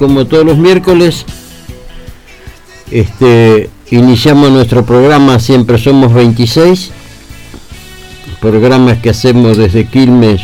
[0.00, 1.26] como todos los miércoles
[2.90, 6.90] este, iniciamos nuestro programa Siempre Somos 26,
[8.40, 10.40] programas que hacemos desde Quilmes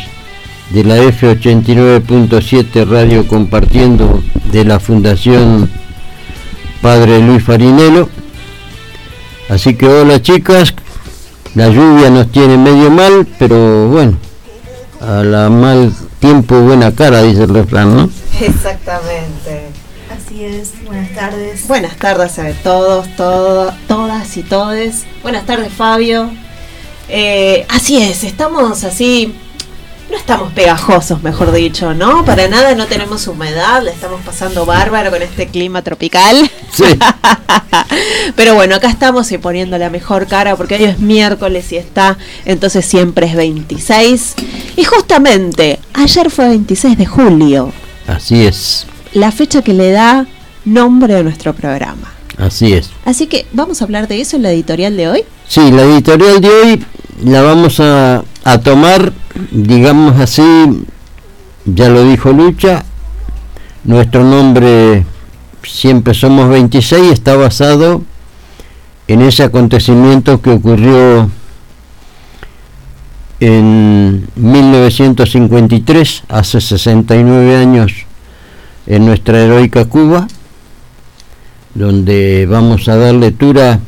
[0.69, 5.67] de la F89.7 Radio compartiendo de la Fundación
[6.79, 8.09] Padre Luis Farinelo.
[9.49, 10.75] Así que hola chicas,
[11.55, 14.19] la lluvia nos tiene medio mal, pero bueno,
[15.01, 18.26] a la mal tiempo buena cara, dice el refrán, ¿no?
[18.39, 19.67] Exactamente.
[20.15, 21.67] Así es, buenas tardes.
[21.67, 25.03] Buenas tardes a todos, todo- todas y todes.
[25.21, 26.29] Buenas tardes, Fabio.
[27.09, 29.33] Eh, así es, estamos así,
[30.11, 32.23] no estamos pegajosos, mejor dicho, ¿no?
[32.25, 36.49] Para nada, no tenemos humedad, la estamos pasando bárbaro con este clima tropical.
[36.71, 36.83] Sí.
[38.35, 42.17] Pero bueno, acá estamos y poniendo la mejor cara porque hoy es miércoles y está,
[42.45, 44.35] entonces siempre es 26.
[44.77, 47.71] Y justamente, ayer fue 26 de julio,
[48.07, 50.25] Así es, la fecha que le da
[50.65, 52.11] nombre a nuestro programa.
[52.37, 52.89] así es.
[53.05, 55.23] Así que vamos a hablar de eso en la editorial de hoy.
[55.47, 56.85] Sí, la editorial de hoy
[57.23, 59.11] la vamos a, a tomar,
[59.51, 60.43] digamos así,
[61.65, 62.83] ya lo dijo Lucha,
[63.83, 65.05] nuestro nombre
[65.63, 68.03] siempre somos 26 está basado
[69.07, 71.29] en ese acontecimiento que ocurrió
[73.39, 77.93] en 1953, hace 69 años,
[78.87, 80.27] en nuestra heroica Cuba,
[81.75, 83.79] donde vamos a dar lectura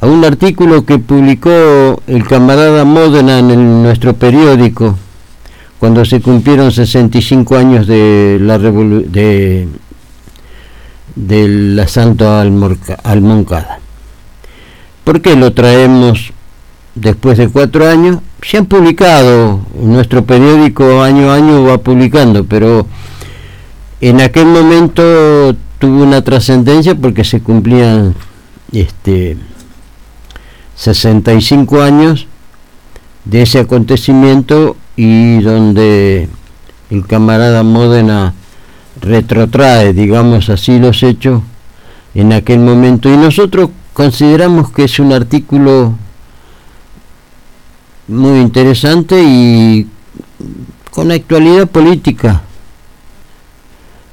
[0.00, 4.98] a un artículo que publicó el camarada Módena en nuestro periódico
[5.78, 9.68] cuando se cumplieron 65 años de la revolu- de
[11.14, 13.78] del asalto al, Morca- al Moncada.
[15.04, 16.32] ¿Por qué lo traemos
[16.94, 18.18] después de cuatro años?
[18.42, 22.86] Se han publicado, nuestro periódico año a año va publicando, pero
[24.00, 28.14] en aquel momento tuvo una trascendencia porque se cumplían
[28.72, 29.36] este
[30.76, 32.26] 65 años
[33.24, 36.28] de ese acontecimiento y donde
[36.90, 38.34] el camarada Módena
[39.00, 41.42] retrotrae, digamos así, los hechos
[42.14, 43.08] en aquel momento.
[43.08, 45.94] Y nosotros consideramos que es un artículo
[48.08, 49.88] muy interesante y
[50.90, 52.42] con actualidad política,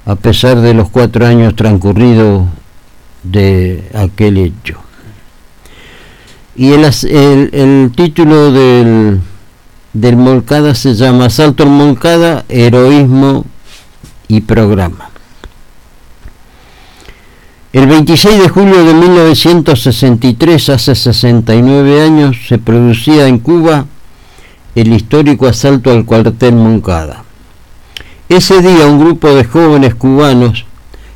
[0.06, 2.46] a pesar de los cuatro años transcurridos
[3.24, 4.80] de aquel hecho.
[6.56, 6.84] Y el,
[7.54, 9.22] el título del,
[9.94, 13.46] del Molcada se llama Asalto al Molcada, Heroísmo
[14.28, 15.11] y Programa.
[17.74, 23.86] El 26 de julio de 1963, hace 69 años, se producía en Cuba
[24.76, 27.24] el histórico asalto al cuartel Moncada.
[28.28, 30.66] Ese día un grupo de jóvenes cubanos,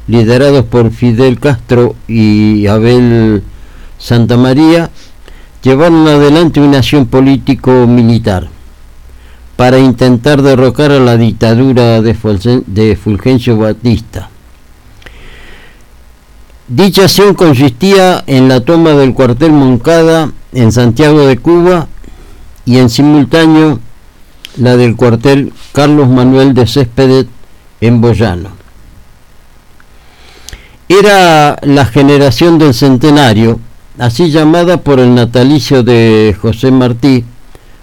[0.08, 3.44] liderados por Fidel Castro y Abel
[3.98, 4.90] Santamaría,
[5.62, 8.48] llevaron adelante una acción político-militar
[9.58, 14.30] para intentar derrocar a la dictadura de, Fulgen- de Fulgencio Batista.
[16.68, 21.88] Dicha acción consistía en la toma del cuartel Moncada en Santiago de Cuba
[22.66, 23.80] y en simultáneo
[24.58, 27.28] la del cuartel Carlos Manuel de Céspedes
[27.82, 28.50] en Boyano.
[30.90, 33.60] Era la generación del centenario,
[34.00, 37.26] así llamada por el natalicio de José Martí,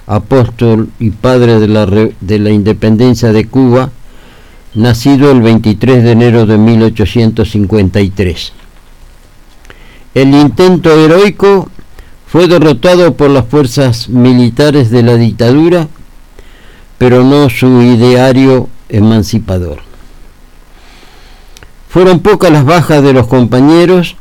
[0.08, 3.90] apóstol y padre de la, de la independencia de Cuba,
[4.74, 8.54] nacido el 23 de enero de 1853.
[10.14, 11.68] El intento heroico
[12.26, 15.88] fue derrotado por las fuerzas militares de la dictadura,
[16.98, 19.78] pero no su ideario emancipador.
[21.88, 24.16] Fueron pocas las bajas de los compañeros,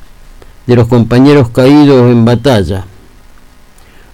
[0.66, 2.86] de los compañeros caídos en batalla.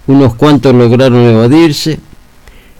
[0.07, 1.99] Unos cuantos lograron evadirse,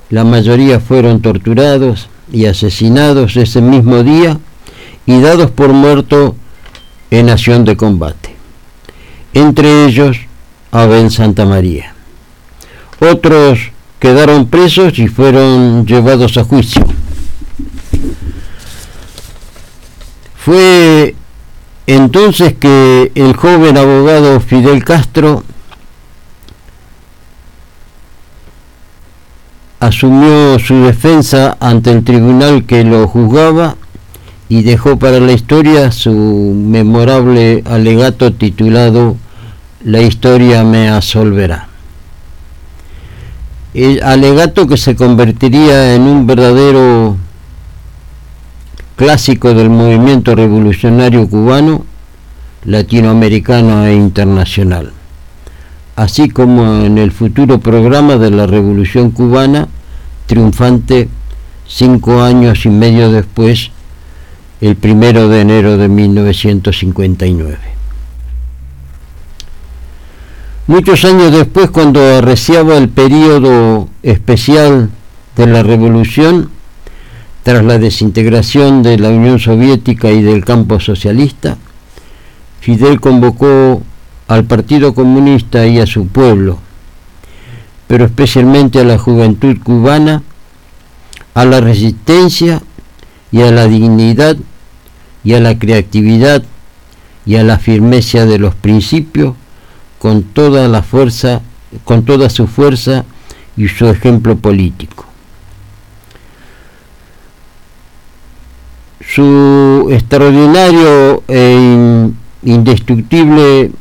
[0.09, 4.39] la mayoría fueron torturados y asesinados ese mismo día
[5.05, 6.33] y dados por muertos
[7.11, 8.26] en acción de combate.
[9.37, 10.17] Entre ellos
[10.71, 11.93] Abel Santa María.
[12.99, 13.69] Otros
[13.99, 16.83] quedaron presos y fueron llevados a juicio.
[20.35, 21.13] Fue
[21.85, 25.43] entonces que el joven abogado Fidel Castro
[29.79, 33.75] asumió su defensa ante el tribunal que lo juzgaba
[34.49, 39.15] y dejó para la historia su memorable alegato titulado
[39.87, 41.67] La historia me absolverá.
[43.73, 47.17] El alegato que se convertiría en un verdadero
[48.95, 51.85] clásico del movimiento revolucionario cubano,
[52.65, 54.91] latinoamericano e internacional
[55.97, 59.67] así como en el futuro programa de la Revolución Cubana,
[60.27, 61.09] triunfante
[61.67, 63.71] cinco años y medio después,
[64.61, 67.76] el primero de enero de 1959.
[70.67, 74.89] Muchos años después, cuando arreciaba el periodo especial
[75.37, 76.49] de la Revolución,
[77.43, 81.55] tras la desintegración de la Unión Soviética y del campo socialista,
[82.59, 83.81] Fidel convocó
[84.27, 86.59] al Partido Comunista y a su pueblo,
[87.87, 90.21] pero especialmente a la juventud cubana,
[91.33, 92.61] a la resistencia
[93.31, 94.35] y a la dignidad
[95.23, 96.43] y a la creatividad
[97.25, 99.33] y a la firmeza de los principios
[99.99, 101.41] con toda la fuerza,
[101.83, 103.05] con toda su fuerza
[103.55, 105.05] y su ejemplo político.
[109.05, 112.09] Su extraordinario e
[112.43, 113.71] indestructible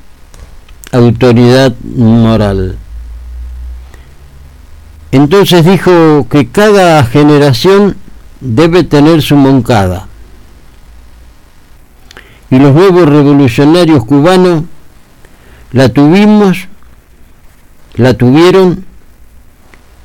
[0.93, 2.77] autoridad moral.
[5.13, 7.97] Entonces dijo que cada generación
[8.41, 10.09] debe tener su moncada.
[12.51, 14.65] Y los nuevos revolucionarios cubanos
[15.77, 16.69] la tuvimos,
[17.97, 18.87] la tuvieron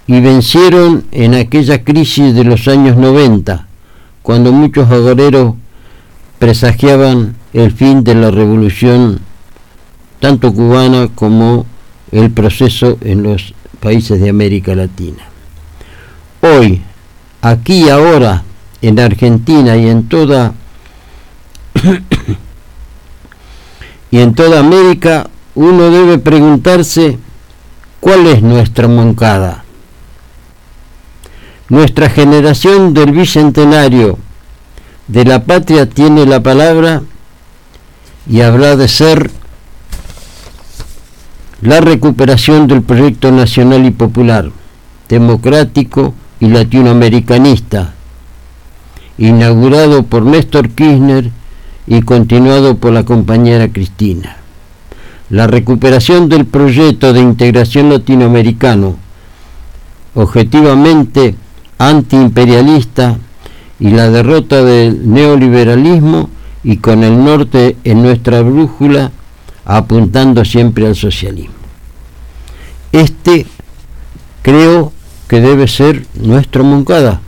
[0.06, 3.68] y vencieron en aquella crisis de los años 90,
[4.22, 5.54] cuando muchos agoreros
[6.40, 9.22] presagiaban el fin de la revolución
[10.20, 11.66] tanto cubana como
[12.12, 15.24] el proceso en los países de América Latina.
[16.42, 16.82] Hoy,
[17.42, 18.44] aquí ahora,
[18.82, 20.54] en Argentina y en toda
[24.12, 27.18] y en toda América, uno debe preguntarse
[28.00, 29.64] cuál es nuestra moncada.
[31.70, 34.18] Nuestra generación del bicentenario
[35.08, 37.02] de la patria tiene la palabra
[38.30, 39.32] y habrá de ser
[41.62, 44.52] la recuperación del proyecto nacional y popular,
[45.08, 47.94] democrático y latinoamericanista,
[49.18, 51.30] inaugurado por Néstor Kirchner
[51.88, 54.41] y continuado por la compañera Cristina.
[55.32, 58.98] La recuperación del proyecto de integración latinoamericano,
[60.14, 61.36] objetivamente
[61.80, 63.18] antiimperialista,
[63.82, 66.30] y la derrota del neoliberalismo
[66.64, 69.12] y con el norte en nuestra brújula
[69.66, 71.56] apuntando siempre al socialismo.
[72.92, 73.48] Este
[74.44, 74.94] creo
[75.28, 77.22] que debe ser nuestro Moncada.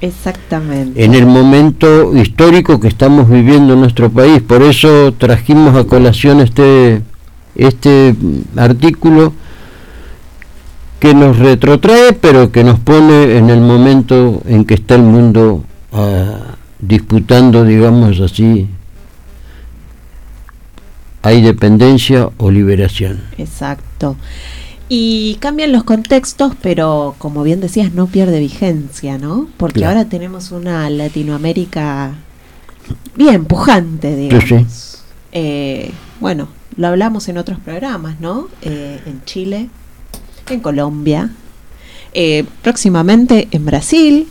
[0.00, 1.04] Exactamente.
[1.04, 4.42] En el momento histórico que estamos viviendo en nuestro país.
[4.42, 7.02] Por eso trajimos a colación este,
[7.60, 8.14] este
[8.56, 9.32] artículo
[10.98, 15.64] que nos retrotrae, pero que nos pone en el momento en que está el mundo
[15.92, 18.68] ah, disputando, digamos así,
[21.22, 23.20] hay dependencia o liberación.
[23.36, 24.16] Exacto.
[24.88, 29.48] Y cambian los contextos, pero como bien decías, no pierde vigencia, ¿no?
[29.56, 32.14] Porque ahora tenemos una Latinoamérica
[33.16, 35.04] bien pujante, digamos.
[35.32, 38.48] Eh, bueno, lo hablamos en otros programas, ¿no?
[38.62, 39.68] Eh, en Chile,
[40.48, 41.30] en Colombia,
[42.12, 44.28] eh, próximamente en Brasil.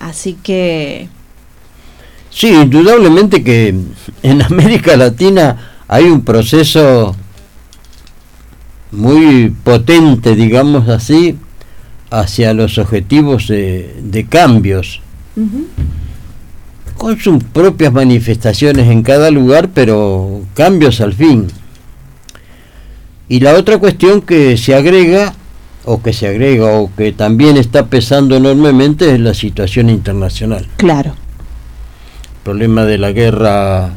[0.00, 1.08] así que
[2.30, 3.74] Sí, indudablemente que
[4.22, 7.16] en América Latina hay un proceso
[8.92, 11.36] muy potente, digamos así,
[12.10, 15.00] hacia los objetivos de, cambios,
[17.00, 21.48] con sus propias manifestaciones en cada lugar, pero cambios al fin.
[23.28, 25.32] Y la otra cuestión que se agrega,
[25.86, 30.68] o que se agrega, o que también está pesando enormemente, es la situación internacional.
[30.76, 31.14] Claro
[32.42, 33.90] problema de la guerra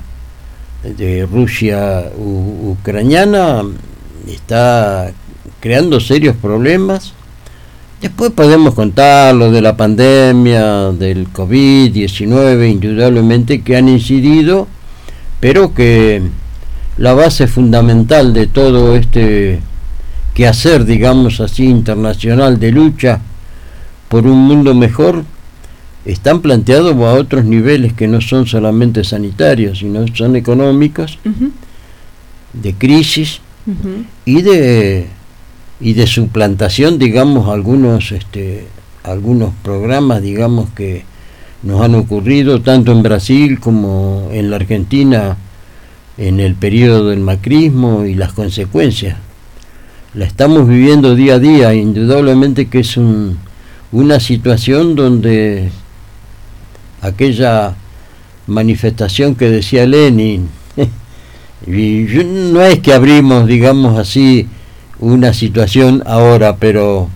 [0.84, 3.64] de Rusia ucraniana
[4.28, 5.12] está
[5.60, 7.14] creando serios problemas.
[8.04, 14.68] Después podemos contar lo de la pandemia, del COVID-19, indudablemente que han incidido,
[15.40, 16.22] pero que
[16.98, 19.62] la base fundamental de todo este
[20.34, 23.22] quehacer, digamos así, internacional de lucha
[24.10, 25.24] por un mundo mejor,
[26.04, 31.20] están planteados a otros niveles que no son solamente sanitarios, sino son económicos,
[32.52, 33.40] de crisis
[34.26, 35.08] y de
[35.80, 38.68] y de suplantación, digamos, algunos este
[39.04, 41.04] algunos programas, digamos que
[41.62, 45.38] nos han ocurrido tanto en Brasil como en la Argentina
[46.18, 49.18] en el periodo del macrismo y las consecuencias.
[50.14, 53.40] La estamos viviendo día a día, indudablemente que es un,
[53.92, 55.70] una situación donde
[57.02, 57.76] aquella
[58.48, 60.50] manifestación que decía Lenin,
[61.68, 64.48] y no es que abrimos, digamos así,
[65.04, 67.10] una situación ahora, pero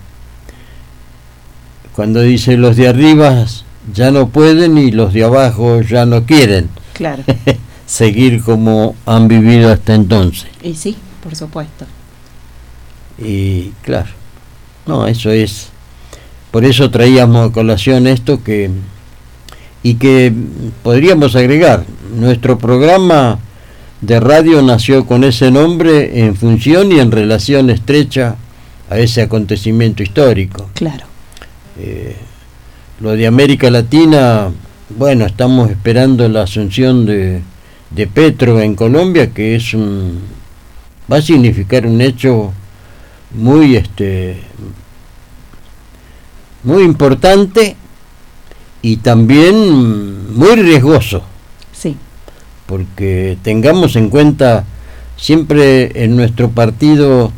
[1.96, 3.46] cuando dice los de arriba
[3.94, 7.24] ya no pueden y los de abajo ya no quieren Claro.
[7.86, 10.48] seguir como han vivido hasta entonces.
[10.62, 11.86] Y sí, por supuesto.
[13.18, 14.10] Y claro,
[14.86, 15.70] no, eso es.
[16.52, 18.70] Por eso traíamos a colación esto que.
[19.84, 20.34] Y que
[20.84, 23.40] podríamos agregar, nuestro programa
[24.02, 28.36] de radio nació con ese nombre en función y en relación estrecha
[28.90, 30.70] a ese acontecimiento histórico.
[30.74, 31.06] Claro.
[31.80, 32.16] Eh,
[33.00, 34.50] lo de América Latina,
[34.90, 37.42] bueno, estamos esperando la asunción de,
[37.90, 40.38] de Petro en Colombia, que es un
[41.12, 42.52] va a significar un hecho
[43.34, 44.42] muy este
[46.64, 47.76] muy importante
[48.82, 51.24] y también muy riesgoso.
[52.68, 54.66] Porque tengamos en cuenta
[55.16, 57.32] siempre en nuestro partido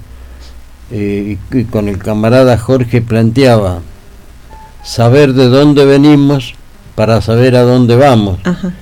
[0.92, 3.82] eh, y con el camarada Jorge planteaba
[4.84, 6.56] saber de dónde venimos
[6.96, 8.74] para saber a dónde vamos Ajá.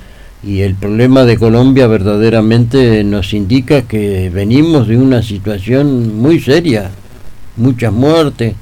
[0.41, 6.91] y el problema de Colombia verdaderamente nos indica que venimos de una situación muy seria,
[7.57, 8.55] muchas muertes.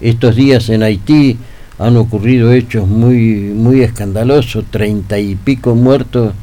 [0.00, 1.38] Estos días en Haití
[1.78, 6.34] han ocurrido hechos muy muy escandalosos, treinta y pico muertos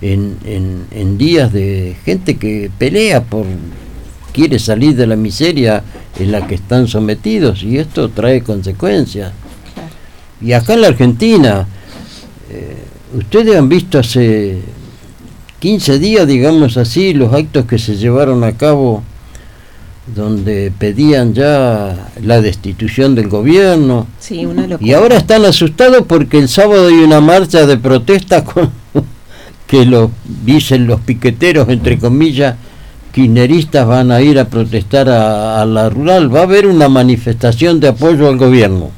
[0.00, 3.44] en, en, en días de gente que pelea por
[4.32, 5.82] quiere salir de la miseria
[6.18, 9.32] en la que están sometidos y esto trae consecuencias.
[10.40, 11.66] Y acá en la Argentina,
[12.50, 12.76] eh,
[13.16, 14.60] ustedes han visto hace
[15.58, 19.02] 15 días, digamos así, los actos que se llevaron a cabo
[20.14, 24.06] donde pedían ya la destitución del gobierno.
[24.20, 24.66] Sí, una.
[24.80, 28.70] Y ahora están asustados porque el sábado hay una marcha de protesta con
[29.68, 30.10] que los
[30.44, 32.56] dicen los piqueteros entre comillas
[33.12, 36.34] kirchneristas van a ir a protestar a, a la rural.
[36.34, 38.90] Va a haber una manifestación de apoyo al gobierno.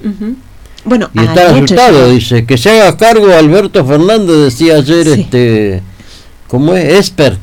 [0.85, 5.21] Bueno, Y está asustado, dice, que se haga cargo Alberto Fernández, decía ayer, Sí.
[5.23, 5.83] este,
[6.49, 6.85] ¿cómo es?
[7.00, 7.37] Esper,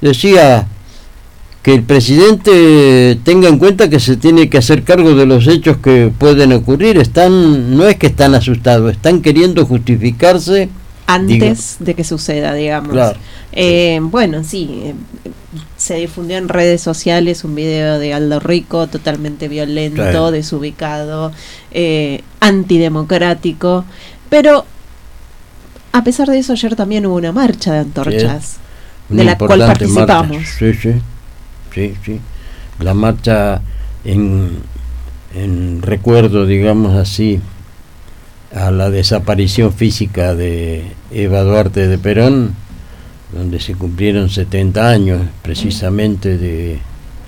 [0.00, 0.66] decía
[1.62, 5.76] que el presidente tenga en cuenta que se tiene que hacer cargo de los hechos
[5.78, 6.96] que pueden ocurrir.
[6.98, 10.68] Están, no es que están asustados, están queriendo justificarse.
[11.14, 12.92] Antes de que suceda, digamos.
[12.92, 13.18] Claro.
[13.52, 14.94] Eh, Bueno, sí, eh,
[15.76, 20.30] se difundió en redes sociales un video de Aldo Rico totalmente violento, Claro.
[20.30, 21.32] desubicado,
[21.72, 23.84] eh, antidemocrático,
[24.28, 24.64] pero
[25.92, 28.58] a pesar de eso ayer también hubo una marcha de antorchas,
[29.08, 29.66] de la cual marcha.
[29.66, 30.42] participamos.
[30.58, 30.92] Sí, sí,
[31.74, 32.20] sí, sí.
[32.78, 33.60] La marcha
[34.04, 34.58] en,
[35.34, 37.40] en recuerdo, digamos así,
[38.54, 42.54] a la desaparición física de Eva Duarte de Perón,
[43.32, 46.78] donde se cumplieron 70 años precisamente de,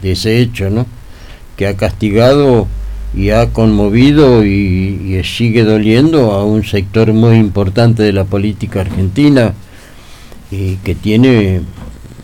[0.03, 0.87] ese hecho, ¿no?
[1.57, 2.67] Que ha castigado
[3.15, 8.81] y ha conmovido y, y sigue doliendo a un sector muy importante de la política
[8.81, 9.53] argentina
[10.51, 11.63] y que tiene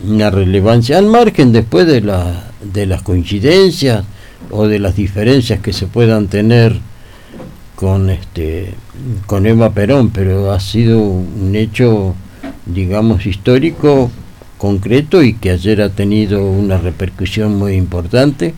[0.05, 4.03] una relevancia al margen después de, la, de las coincidencias
[4.51, 6.79] o de las diferencias que se puedan tener
[7.75, 8.73] con este
[9.25, 12.15] con Eva Perón, pero ha sido un hecho
[12.65, 14.11] digamos histórico
[14.57, 18.53] concreto y que ayer ha tenido una repercusión muy importante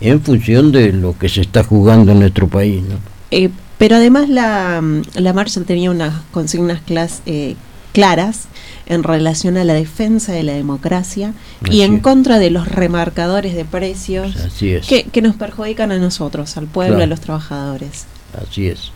[0.00, 2.96] en función de lo que se está jugando en nuestro país, ¿no?
[3.30, 3.48] Eh,
[3.78, 4.82] pero además la,
[5.14, 7.56] la marcha tenía unas consignas clas- eh,
[7.92, 8.48] claras
[8.86, 11.32] en relación a la defensa de la democracia
[11.70, 12.02] y en es.
[12.02, 14.86] contra de los remarcadores de precios Así es.
[14.86, 17.04] que, que nos perjudican a nosotros, al pueblo, Claro.
[17.04, 18.04] a los trabajadores.
[18.38, 18.92] Así es.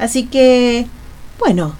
[0.00, 0.86] Así que,
[1.38, 1.74] bueno,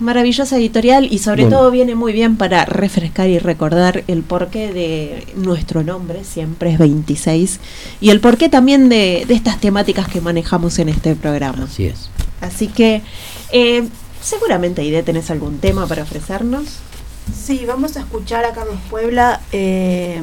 [0.00, 1.58] maravillosa editorial y sobre Bueno.
[1.58, 6.78] todo viene muy bien para refrescar y recordar el porqué de nuestro nombre, siempre es
[6.78, 7.60] 26,
[8.00, 11.64] y el porqué también de, de estas temáticas que manejamos en este programa.
[11.64, 12.08] Así es.
[12.40, 13.02] Así que,
[13.52, 13.84] eh,
[14.22, 16.64] seguramente, Aide, tenés algún tema para ofrecernos.
[17.34, 20.22] Sí, vamos a escuchar a Carlos Puebla, eh,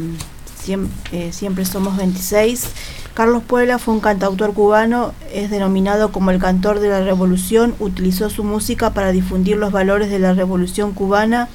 [0.61, 2.67] siempre, eh, siempre somos 26.
[3.13, 8.29] Carlos Puebla fue un cantautor cubano, es denominado como el cantor de la revolución, utilizó
[8.29, 11.49] su música para difundir los valores de la revolución cubana,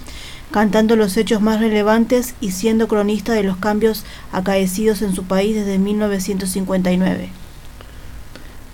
[0.51, 5.55] cantando los hechos más relevantes y siendo cronista de los cambios acaecidos en su país
[5.55, 7.31] desde 1959.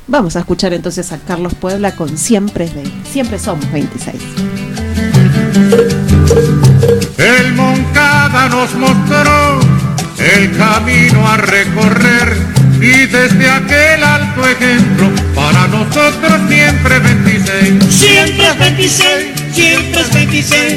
[0.08, 3.08] Vamos a escuchar entonces a Carlos Puebla con Siempre, es 20.
[3.08, 4.20] Siempre somos 26.
[7.18, 9.51] El Moncada nos mostró
[10.34, 12.36] el camino a recorrer
[12.80, 17.84] y desde aquel alto ejemplo para nosotros siempre 26.
[17.94, 20.74] Siempre es 26, siempre es 26,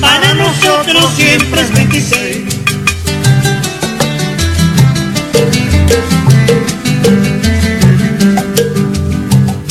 [0.00, 2.38] para nosotros siempre es 26.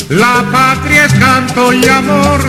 [0.08, 2.40] La patria es canto y amor,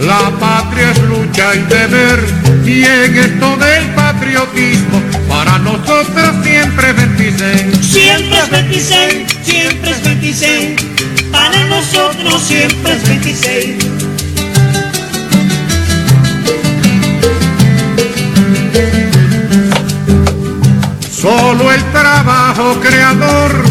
[0.00, 2.24] la patria es lucha y deber,
[2.64, 5.00] y en esto del patriotismo,
[5.48, 7.78] para nosotros siempre 26.
[7.80, 10.80] Siempre es 26, siempre es 26,
[11.32, 13.84] para nosotros siempre es 26.
[21.10, 23.64] Solo el trabajo creador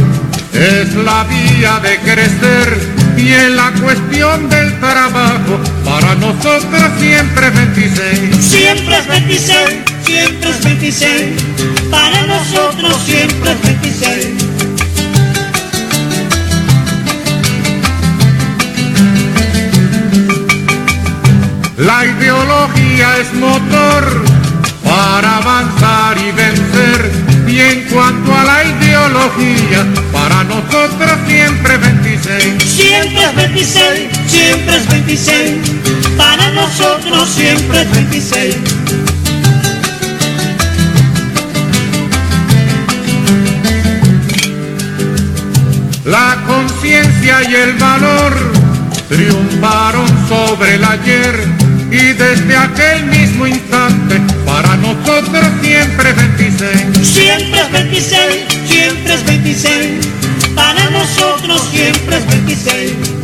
[0.54, 8.36] es la vía de crecer y en la cuestión del trabajo para nosotros siempre 26.
[8.46, 11.24] Siempre es 26, siempre es 26,
[11.92, 14.28] para nosotros siempre es 26.
[21.78, 24.24] La ideología es motor
[24.84, 27.12] para avanzar y vencer.
[27.48, 32.64] Y en cuanto a la ideología, para nosotros siempre 26.
[32.64, 35.56] Siempre es 26, siempre es 26,
[36.18, 38.56] para nosotros siempre es 26.
[46.08, 48.34] La conciencia y el valor
[49.10, 51.36] triunfaron sobre el ayer
[51.92, 57.08] y desde aquel mismo instante para nosotros siempre 26.
[57.08, 60.08] Siempre es 26, siempre es 26,
[60.56, 63.17] para nosotros siempre es 26.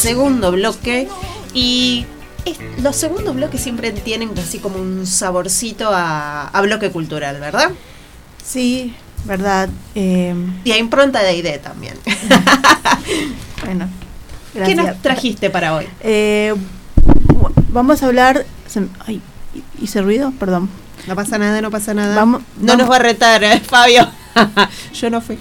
[0.00, 1.08] Segundo bloque.
[1.54, 2.06] Y
[2.44, 7.70] es- los segundos bloques siempre tienen así como un saborcito a, a bloque cultural, ¿verdad?
[8.44, 9.68] Sí, verdad.
[9.94, 10.34] eh,
[10.64, 11.94] Y a impronta de ID también.
[13.64, 13.88] bueno,
[14.52, 14.76] ¿Qué gracias.
[14.86, 15.86] nos trajiste para hoy?
[16.00, 16.54] Eh,
[17.68, 18.44] vamos a hablar.
[18.66, 19.20] se ay,
[19.80, 20.68] hice ruido, perdón.
[21.06, 22.14] No pasa nada, no pasa nada.
[22.16, 24.08] Vamos- no vamos- nos va a retar, eh, Fabio.
[24.94, 25.38] Yo no fui.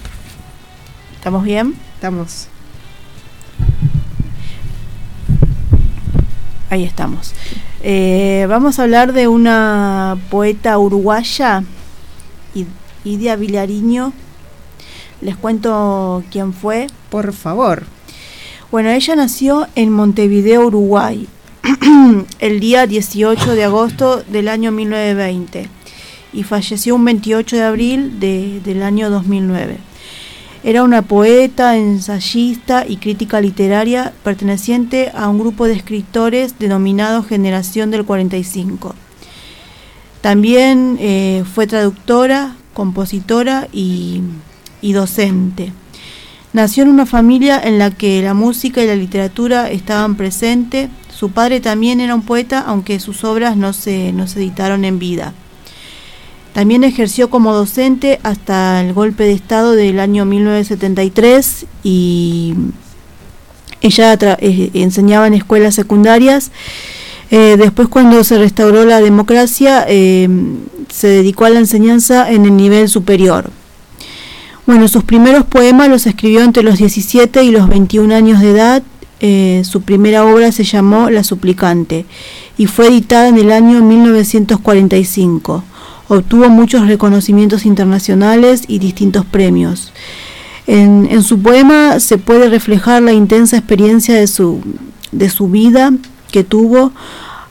[1.16, 1.76] ¿Estamos bien?
[1.96, 2.48] Estamos.
[6.70, 7.34] Ahí estamos.
[7.82, 11.64] Eh, vamos a hablar de una poeta uruguaya,
[12.54, 12.68] Id-
[13.04, 14.14] Idia Villariño.
[15.22, 16.88] Les cuento quién fue.
[17.10, 17.84] Por favor.
[18.72, 21.28] Bueno, ella nació en Montevideo, Uruguay,
[22.40, 25.68] el día 18 de agosto del año 1920
[26.34, 29.78] y falleció un 28 de abril de- del año 2009.
[30.64, 37.92] Era una poeta, ensayista y crítica literaria perteneciente a un grupo de escritores denominado Generación
[37.92, 38.94] del 45.
[40.20, 44.22] También eh, fue traductora, compositora y,
[44.82, 45.72] y docente.
[46.52, 50.90] Nació en una familia en la que la música y la literatura estaban presentes.
[51.10, 55.00] Su padre también era un poeta, aunque sus obras no se, no se editaron en
[55.00, 55.34] vida.
[56.54, 62.56] También ejerció como docente hasta el golpe de Estado del año 1973 y
[63.82, 66.52] ella eh, enseñaba en escuelas secundarias.
[67.32, 70.28] Eh, después cuando se restauró la democracia eh,
[70.92, 73.52] se dedicó a la enseñanza en el nivel superior.
[74.66, 78.84] Bueno, sus primeros poemas los escribió entre los 17 y los 21 años de edad.
[79.20, 82.06] Eh, su primera obra se llamó La Suplicante
[82.58, 85.64] y fue editada en el año 1945.
[86.10, 89.94] Obtuvo muchos reconocimientos internacionales y distintos premios.
[90.68, 94.60] En, su poema se puede reflejar la intensa experiencia de su,
[95.12, 95.94] de su vida
[96.32, 96.92] que tuvo,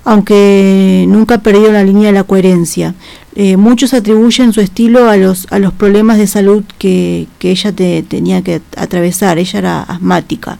[0.04, 2.94] aunque nunca perdió la línea de la coherencia.
[3.34, 7.72] Eh, muchos atribuyen su estilo a los, a los problemas de salud que, que ella
[7.72, 9.38] te- tenía que atravesar.
[9.38, 10.58] Ella era asmática.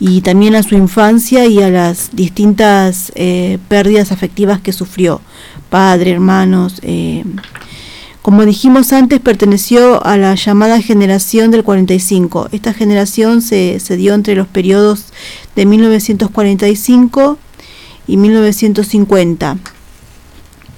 [0.00, 5.20] Y también a su infancia y a las distintas eh, pérdidas afectivas que sufrió.
[5.70, 6.80] Padre, hermanos.
[6.82, 7.24] eh,
[8.22, 12.48] como dijimos antes, perteneció a la llamada generación del 45.
[12.52, 15.12] Esta generación se, se dio entre los periodos
[15.54, 17.38] de 1945
[18.06, 19.58] y 1950,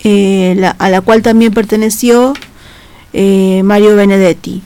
[0.03, 2.35] eh, a la cual también perteneció
[3.13, 4.63] Mario Benedetti.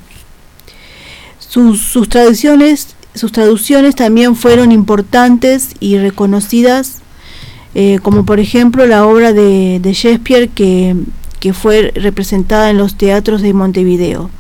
[1.39, 6.99] Sus, sus traducciones, sus traducciones también fueron importantes y reconocidas,
[7.75, 10.97] eh, como por ejemplo la obra de, Shakespeare que,
[11.41, 14.31] que fue representada en los teatros de Montevideo.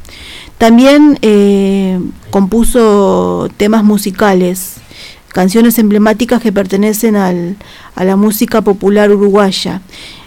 [0.58, 1.98] También eh,
[2.30, 4.74] compuso temas musicales,
[5.28, 7.56] canciones emblemáticas que pertenecen al-
[7.94, 9.80] a la música popular uruguaya.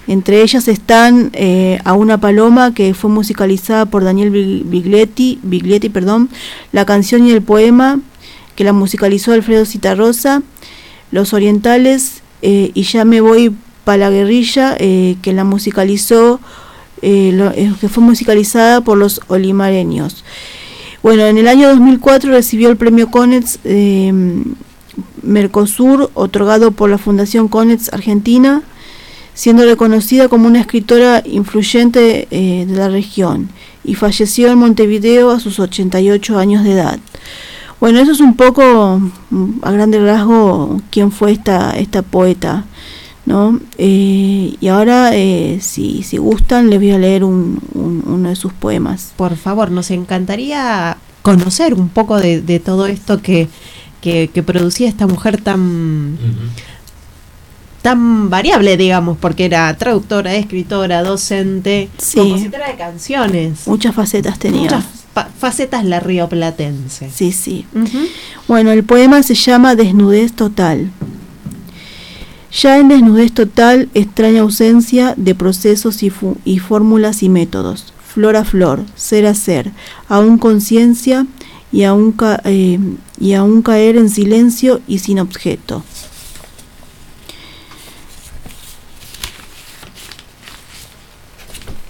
[0.08, 5.90] Entre ellas están eh, A una paloma, que fue musicalizada por Daniel Big- Biglietti, Biglietti
[5.90, 6.30] perdón,
[6.72, 8.00] la canción y el poema,
[8.56, 10.42] que la musicalizó Alfredo Citarrosa,
[11.12, 16.40] Los Orientales eh, y Ya me voy para la guerrilla, eh, que la musicalizó,
[17.02, 20.24] eh, que fue musicalizada por los olimareños.
[21.02, 23.60] Bueno, en el año 2004 recibió el premio Conets
[25.22, 28.62] Mercosur, otorgado por la Fundación Conets Argentina,
[29.34, 33.50] siendo reconocida como una escritora influyente de la región,
[33.84, 37.00] y falleció en Montevideo a sus 88 años de edad.
[37.84, 42.64] Bueno, eso es un poco, mm, a grande rasgo, quién fue esta, esta poeta.
[43.26, 43.60] ¿no?
[43.78, 48.38] Eh, y ahora, eh, si, si gustan, les voy a leer un- un- uno de
[48.38, 49.12] sus poemas.
[49.18, 53.50] Por favor, nos encantaría conocer un poco de, de todo esto que,
[54.00, 56.18] que, que producía esta mujer tan,
[57.82, 62.18] tan variable, digamos, porque era traductora, escritora, docente, Sí.
[62.20, 63.68] compositora de canciones.
[63.68, 64.62] Muchas facetas tenía.
[64.62, 64.86] Muchas
[65.38, 67.10] facetas la rioplatense.
[67.14, 67.66] Sí, sí.
[68.48, 70.90] Bueno, el poema se llama Desnudez Total.
[72.62, 78.84] Ya en desnudez total, extraña ausencia de procesos y, fórmulas y métodos, flor a flor,
[78.96, 79.72] ser a ser,
[80.08, 81.26] aún conciencia
[81.72, 82.78] y aún, ca- eh,
[83.20, 85.84] y aún caer en silencio y sin objeto.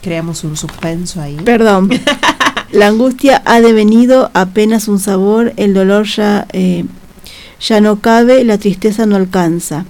[0.01, 1.37] Creamos un suspenso ahí.
[1.45, 1.89] Perdón.
[2.73, 6.85] La angustia ha devenido apenas un sabor, el dolor ya, eh,
[7.61, 9.85] ya no cabe, la tristeza no alcanza.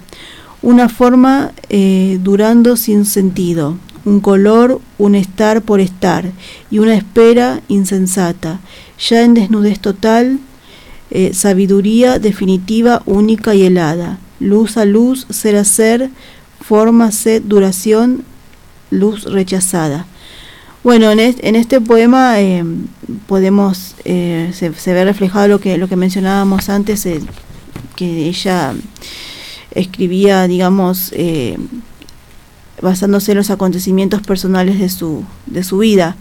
[0.61, 6.29] Una forma eh, durando sin sentido, un color, un estar por estar
[6.69, 8.59] y una espera insensata.
[8.99, 10.39] Ya en desnudez total,
[11.09, 14.19] eh, sabiduría definitiva, única y helada.
[14.41, 16.09] Luz a luz, ser a ser,
[16.59, 18.25] forma, sed, duración,
[18.91, 20.05] luz rechazada.
[20.83, 22.63] Bueno, en, es- en este poema eh,
[23.27, 27.21] podemos, eh, se, se ve reflejado lo que, lo que mencionábamos antes, eh,
[27.95, 28.73] que ella
[29.71, 31.57] escribía, digamos, eh,
[32.81, 36.17] basándose en los acontecimientos personales de su, de su vida.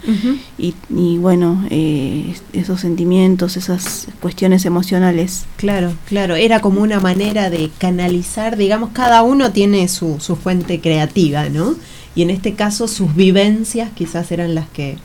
[0.57, 5.43] Y, y bueno, eh, esos sentimientos, esas cuestiones emocionales.
[5.57, 10.79] Claro, claro, era como una manera de canalizar, digamos, cada uno tiene su, su fuente
[10.79, 11.75] creativa, ¿no?
[12.15, 14.97] Y en este caso sus vivencias quizás eran las que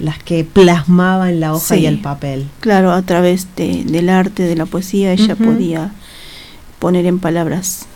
[0.00, 1.80] las que plasmaban la hoja Sí.
[1.80, 2.46] y el papel.
[2.60, 5.90] Claro, a través de- del arte, de la poesía, ella podía
[6.78, 7.86] poner en palabras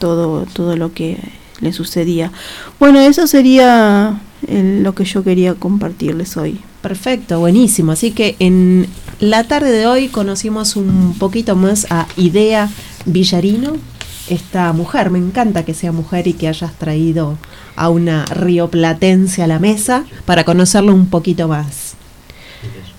[0.00, 1.18] todo, todo lo que
[1.60, 2.32] le sucedía.
[2.80, 6.60] Bueno, eso sería el- lo que yo quería compartirles hoy.
[6.82, 7.92] Perfecto, buenísimo.
[7.92, 8.88] Así que en
[9.20, 12.68] la tarde de hoy conocimos un poquito más a Idea
[13.04, 13.74] Villarino.
[14.28, 15.10] esta mujer.
[15.10, 17.36] Me encanta que sea mujer y que hayas traído
[17.80, 21.94] a una rioplatense a la mesa para conocerlo un poquito más.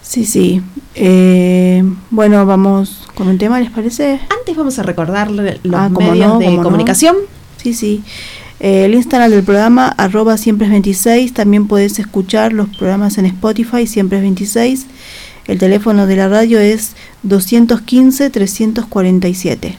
[0.02, 0.62] Sí, sí.
[0.96, 4.20] Eh, bueno, vamos con un tema, ¿les parece?
[4.40, 6.64] Antes vamos a recordarle los Ah, medios no, de no.
[6.64, 7.16] comunicación.
[7.62, 8.04] Sí, sí.
[8.60, 11.34] Eh, el Instagram del programa, arroba siempre es 26.
[11.34, 14.86] También puedes escuchar los programas en Spotify, siempre es 26.
[15.48, 16.92] El teléfono de la radio es
[17.28, 19.76] 215-347.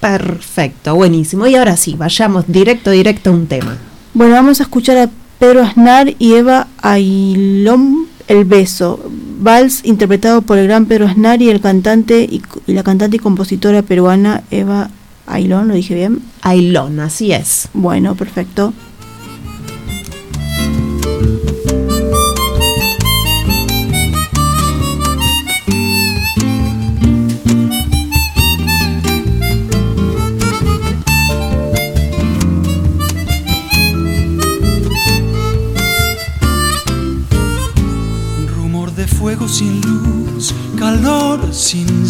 [0.00, 1.46] Perfecto, buenísimo.
[1.46, 3.76] Y ahora sí, vayamos directo, directo a un tema.
[4.12, 9.00] Bueno, vamos a escuchar a Pedro Aznar y Eva Ailón El Beso,
[9.38, 13.20] vals interpretado por el gran Pedro Aznar y el cantante y, y la cantante y
[13.20, 14.90] compositora peruana Eva
[15.28, 16.22] Ailón, ¿lo dije bien?
[16.42, 17.68] Ailón, así es.
[17.72, 18.74] Bueno, perfecto.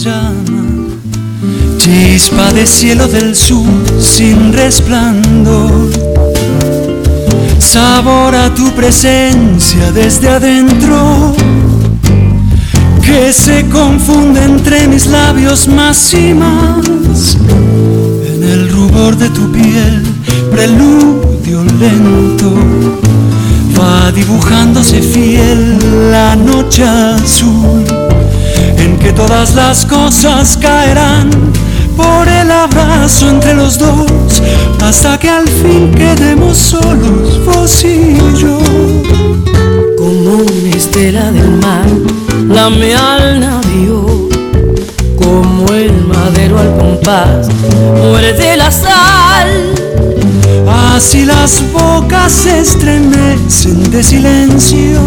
[0.05, 0.89] Llama,
[1.77, 3.67] chispa de cielo del sur
[3.99, 5.91] sin resplandor,
[7.59, 11.35] sabor a tu presencia desde adentro,
[13.03, 17.37] que se confunde entre mis labios más y más,
[18.27, 20.03] en el rubor de tu piel,
[20.51, 22.55] preludio lento
[23.79, 25.79] va dibujándose fiel
[26.11, 28.10] la noche azul
[28.81, 31.31] en que todas las cosas caerán
[31.97, 34.43] por el abrazo entre los dos
[34.83, 38.59] hasta que al fin quedemos solos vos y yo
[40.01, 41.87] como una estela del mar,
[42.49, 44.29] lame al navío,
[45.17, 47.49] como el madero al compás,
[48.03, 49.70] muerde la sal.
[50.71, 55.01] Así las bocas se estremecen de silencio,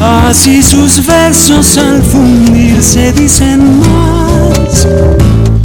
[0.00, 4.88] así sus versos al fundirse dicen más.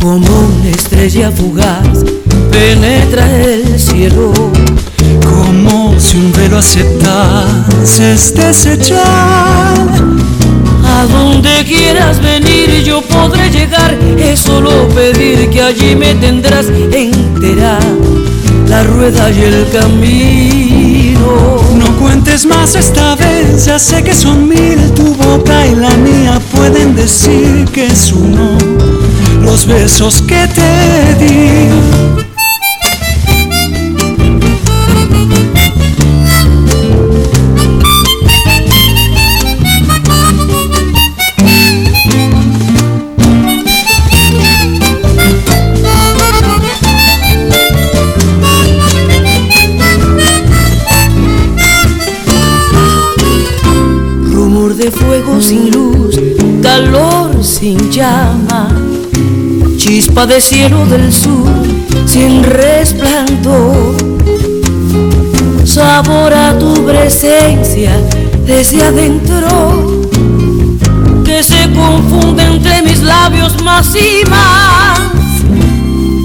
[0.01, 2.04] Como una estrella fugaz,
[2.51, 4.34] penetra el cielo.
[5.23, 8.99] Como si un velo aceptase es desechar.
[10.84, 17.80] A donde quieras venir yo podré llegar, es solo pedir que allí me tendrás entera
[18.82, 21.60] la rueda y el camino.
[21.76, 26.39] No cuentes más esta vez, ya sé que son mil, tu boca y la mía
[26.56, 28.58] pueden decir que es uno
[29.41, 32.40] los besos que te di.
[60.27, 61.47] De cielo del sur
[62.05, 63.95] sin resplandor,
[65.65, 67.91] sabor a tu presencia
[68.45, 70.01] desde adentro,
[71.25, 74.99] que se confunde entre mis labios más y más,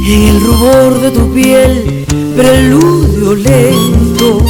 [0.07, 2.07] en el rubor de tu piel,
[2.37, 4.45] preludio lento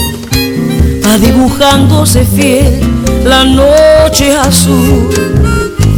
[1.06, 2.80] va dibujándose fiel
[3.24, 5.09] la noche azul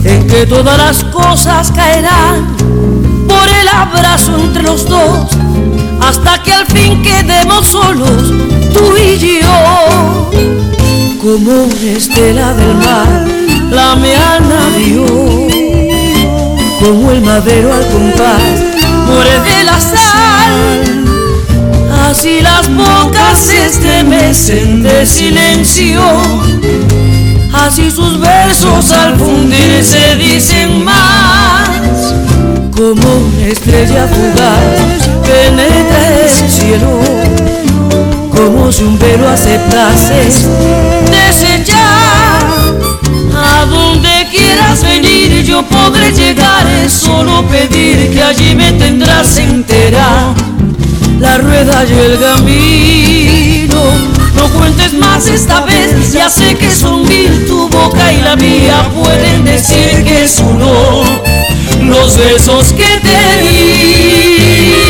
[0.04, 2.56] en que todas las cosas caerán
[3.68, 5.28] abrazo entre los dos
[6.00, 8.32] hasta que al fin quedemos solos
[8.72, 10.30] tú y yo
[11.20, 13.26] como una estela del mar
[13.70, 15.06] la al navío
[16.80, 18.42] como el madero al compás
[19.06, 20.98] muere de la sal
[22.08, 26.00] Así las bocas se estremecen de silencio,
[27.52, 32.14] así sus versos al fundirse dicen más.
[32.78, 37.00] Como una estrella fugaz penetra el cielo,
[38.30, 40.30] como si un velo aceptase
[41.10, 42.46] desechar.
[43.34, 50.32] A donde quieras venir yo podré llegar, es solo pedir que allí me tendrás entera
[51.18, 53.82] la rueda y el camino.
[54.36, 58.88] No cuentes más esta vez, ya sé que son mil, tu boca y la mía
[58.94, 61.02] pueden decir que es uno
[61.88, 64.87] los besos que te di.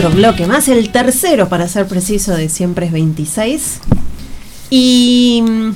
[0.00, 3.80] Otro bloque más, el tercero para ser preciso de Siempre es 26.
[4.70, 5.72] Y mm,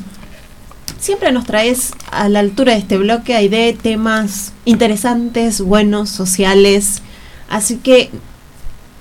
[0.98, 7.02] siempre nos traes a la altura de este bloque hay de temas interesantes, buenos, sociales.
[7.50, 8.08] Así que,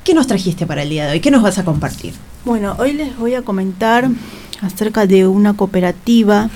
[0.03, 1.19] ¿qué nos trajiste para el día de hoy?
[1.21, 2.13] ¿Qué nos vas a compartir?
[2.43, 4.09] Bueno, hoy les voy a comentar
[4.59, 6.49] acerca de una cooperativa,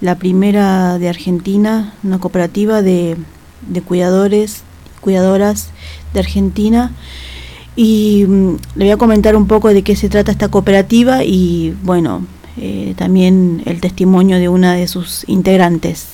[0.00, 3.16] la primera de Argentina, una cooperativa de,
[3.68, 4.62] de cuidadores,
[5.00, 5.68] cuidadoras
[6.12, 6.90] de Argentina.
[7.80, 11.76] Y mm, le voy a comentar un poco de qué se trata esta cooperativa y,
[11.84, 16.06] bueno, eh, también el testimonio de una de sus integrantes.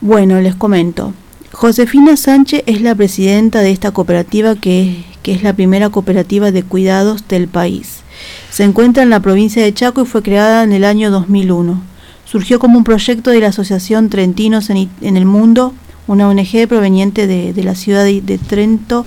[0.00, 1.14] Bueno, les comento.
[1.50, 6.62] Josefina Sánchez es la presidenta de esta cooperativa que, que es la primera cooperativa de
[6.62, 8.02] cuidados del país.
[8.50, 11.82] Se encuentra en la provincia de Chaco y fue creada en el año 2001.
[12.24, 15.74] Surgió como un proyecto de la Asociación Trentinos en, en el Mundo,
[16.06, 19.04] una ONG proveniente de, de la ciudad de, de Trento,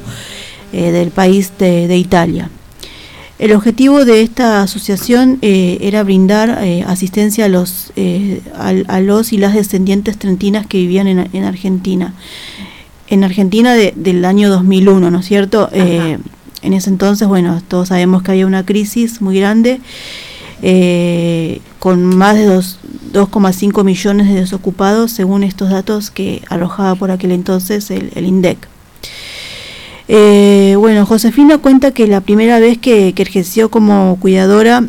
[0.73, 2.49] eh, del país de, de, Italia.
[3.39, 7.91] El objetivo de esta asociación eh, era brindar eh, asistencia a los,
[8.55, 12.13] a, a, los y las descendientes trentinas que vivían en, en Argentina.
[13.07, 15.69] En Argentina de, del año 2001, ¿no es cierto?
[15.73, 19.81] en ese entonces, bueno, todos sabemos que había una crisis muy grande.
[20.63, 27.31] Eh, con más de 2,5 millones de desocupados, según estos datos que arrojaba por aquel
[27.31, 28.67] entonces el, el INDEC.
[30.13, 34.83] Eh, bueno, Josefina cuenta que la primera vez que, que, ejerció como cuidadora,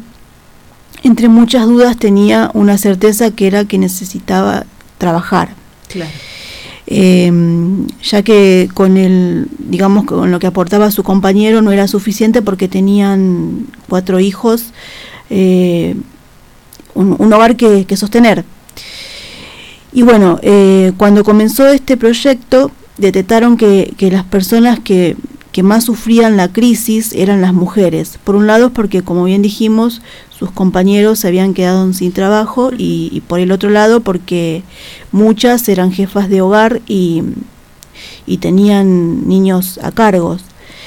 [1.04, 4.66] entre muchas dudas tenía una certeza que era que necesitaba
[4.98, 5.50] trabajar.
[5.86, 6.10] Claro.
[6.88, 7.30] Eh,
[8.02, 12.66] ya que con el, digamos, con lo que aportaba su compañero no era suficiente porque
[12.66, 14.72] tenían cuatro hijos,
[15.30, 15.94] eh,
[16.94, 18.44] un, un, hogar que, que, sostener.
[19.92, 25.16] Y bueno, eh, cuando comenzó este proyecto, detectaron que, que las personas que,
[25.52, 28.18] que, más sufrían la crisis eran las mujeres.
[28.22, 33.08] Por un lado, porque como bien dijimos, sus compañeros se habían quedado sin trabajo y,
[33.12, 34.62] y por el otro lado, porque
[35.10, 37.22] muchas eran jefas de hogar y,
[38.26, 40.42] y tenían niños a cargos.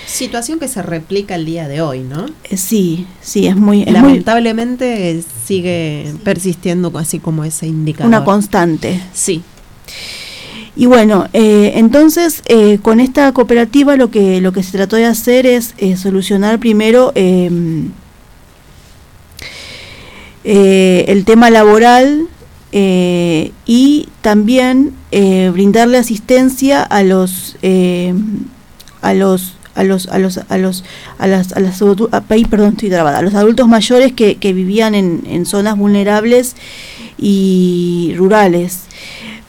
[0.08, 2.28] Situación que se replica el día de hoy, ¿no?
[2.44, 3.84] Eh, sí, sí, es muy...
[3.84, 6.18] Es Lamentablemente muy, sigue sí.
[6.24, 8.08] persistiendo así como ese indicador.
[8.08, 9.02] Una constante.
[9.14, 9.42] Sí.
[10.78, 15.06] Y bueno, eh, entonces eh, con esta cooperativa lo que, lo que se trató de
[15.06, 17.92] hacer es eh, solucionar primero em,
[20.44, 22.28] eh, el tema laboral
[22.78, 27.56] y también brindarle asistencia a los
[29.02, 30.84] a los a los a los a los
[31.18, 35.24] a las a las a, estoy trabada a los adultos mayores que, que vivían en,
[35.26, 36.58] en, zonas vulnerables
[37.18, 38.82] y rurales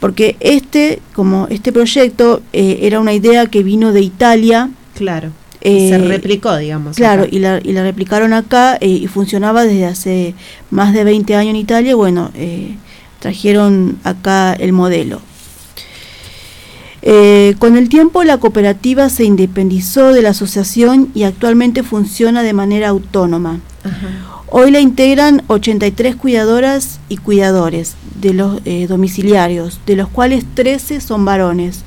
[0.07, 5.89] porque este como este proyecto eh, era una idea que vino de Italia claro eh,
[5.89, 7.35] se replicó digamos claro acá.
[7.35, 10.35] y la, y la replicaron acá eh, y funcionaba desde hace
[10.71, 12.31] más de 20 años en Italia bueno
[13.19, 15.21] trajeron acá el modelo
[17.59, 22.89] con el tiempo la cooperativa se independizó de la asociación y actualmente funciona de manera
[22.91, 23.61] autónoma.
[23.85, 24.36] Ajá.
[24.49, 31.01] Hoy la integran 83 cuidadoras y cuidadores de los eh, domiciliarios, de los cuales 13
[31.01, 31.83] son varones.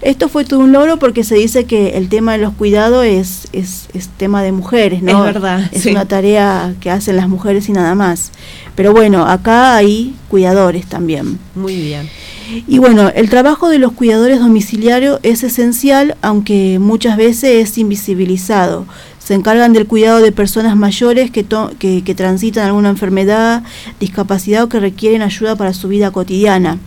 [0.00, 3.48] Esto fue todo un logro porque se dice que el tema de los cuidados es,
[3.52, 5.26] es, es tema de mujeres, ¿no?
[5.26, 5.68] Es verdad.
[5.72, 5.90] Es sí.
[5.90, 8.30] una tarea que hacen las mujeres y nada más.
[8.76, 11.38] Pero bueno, acá hay cuidadores también.
[11.56, 12.08] Muy bien.
[12.66, 18.86] Y bueno, el trabajo de los cuidadores domiciliarios es esencial, aunque muchas veces es invisibilizado.
[19.28, 23.62] Se encargan del cuidado de personas mayores que, transitan alguna enfermedad,
[24.00, 26.78] discapacidad o que requieren ayuda para su vida cotidiana.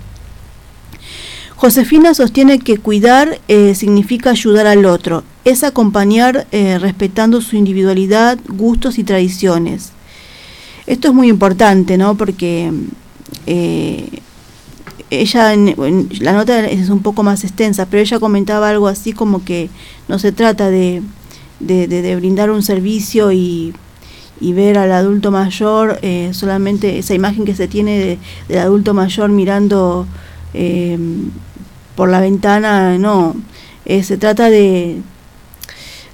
[1.56, 8.39] Josefina sostiene que cuidar eh, significa ayudar al otro, es acompañar eh, respetando su individualidad,
[8.48, 9.92] gustos y tradiciones.
[10.88, 12.18] Esto es muy importante, ¿no?
[12.18, 12.72] Porque
[13.46, 14.10] eh,
[15.12, 15.56] ella,
[16.20, 19.70] la nota es un poco más extensa, pero ella comentaba algo así como que
[20.08, 21.04] no se trata de,
[21.62, 23.74] de, de, de brindar un servicio y,
[24.39, 28.93] y, ver al adulto mayor, eh, solamente esa imagen que se tiene de, del adulto
[28.93, 30.05] mayor mirando
[30.53, 30.97] eh,
[31.95, 33.36] por la ventana, no,
[33.86, 35.01] eh, se trata de,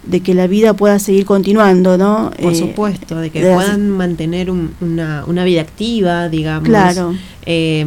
[0.03, 2.31] de que la vida pueda seguir continuando, ¿no?
[2.41, 6.67] Por eh, supuesto, de que puedan mantener un, una, una, vida activa, digamos.
[6.67, 7.13] Claro.
[7.45, 7.85] Eh,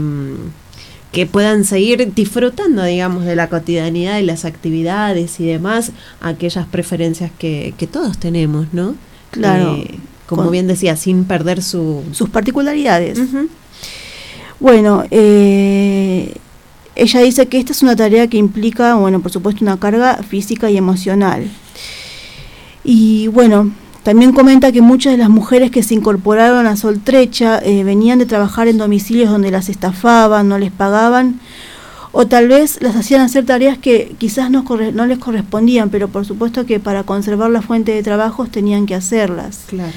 [1.13, 7.31] que puedan seguir disfrutando, digamos, de la cotidianidad y las actividades y demás, aquellas preferencias
[7.37, 8.95] que, que todos tenemos, ¿no?
[9.31, 9.75] Claro.
[9.77, 12.05] Eh, como Con, bien decía, sin perder su...
[12.13, 13.19] sus particularidades.
[13.19, 13.49] Uh -huh.
[14.61, 16.35] Bueno, eh,
[16.95, 20.71] ella dice que esta es una tarea que implica, bueno, por supuesto, una carga física
[20.71, 21.51] y emocional.
[22.85, 23.73] Y bueno,
[24.11, 28.27] también comenta que muchas de las mujeres que se incorporaron a Soltrecha eh, venían de
[28.27, 31.39] trabajar en domicilios donde las estafaban, no les pagaban,
[32.11, 34.65] o tal vez las hacían hacer tareas que quizás no,
[35.07, 39.61] les correspondían, pero por supuesto que para conservar la fuente de trabajos tenían que hacerlas.
[39.69, 39.93] Claro.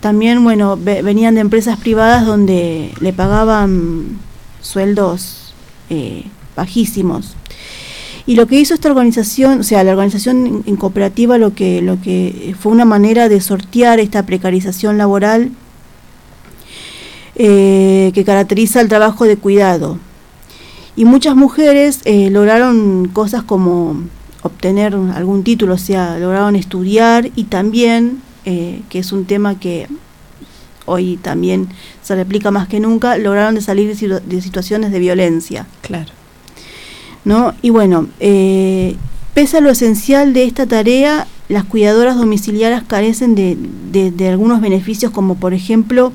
[0.00, 4.18] También, bueno, ve- venían de empresas privadas donde le pagaban
[4.62, 5.52] sueldos
[5.90, 6.24] eh,
[6.56, 7.34] bajísimos.
[8.30, 12.00] Y lo que hizo esta organización, o sea, la organización en, cooperativa, lo que, lo
[12.00, 15.50] que fue una manera de sortear esta precarización laboral
[17.34, 19.98] eh, que caracteriza el trabajo de cuidado.
[20.94, 24.00] Y muchas mujeres eh, lograron cosas como
[24.42, 29.88] obtener algún título, o sea, lograron estudiar y también, eh, que es un tema que
[30.86, 31.66] hoy también
[32.00, 35.66] se replica más que nunca, lograron de salir de, de situaciones de violencia.
[35.82, 36.19] Claro.
[37.24, 37.54] ¿No?
[37.62, 38.96] Y bueno, eh,
[39.34, 43.56] pese a lo esencial de esta tarea, las cuidadoras domiciliarias carecen de,
[43.90, 46.12] de- algunos beneficios como por ejemplo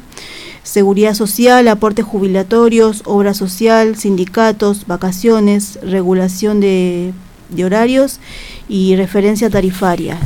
[0.63, 7.13] seguridad social, aportes jubilatorios, obra social, sindicatos, vacaciones, regulación de,
[7.49, 8.19] de horarios
[8.67, 10.19] y referencia tarifarias.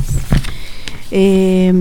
[1.10, 1.72] Eh,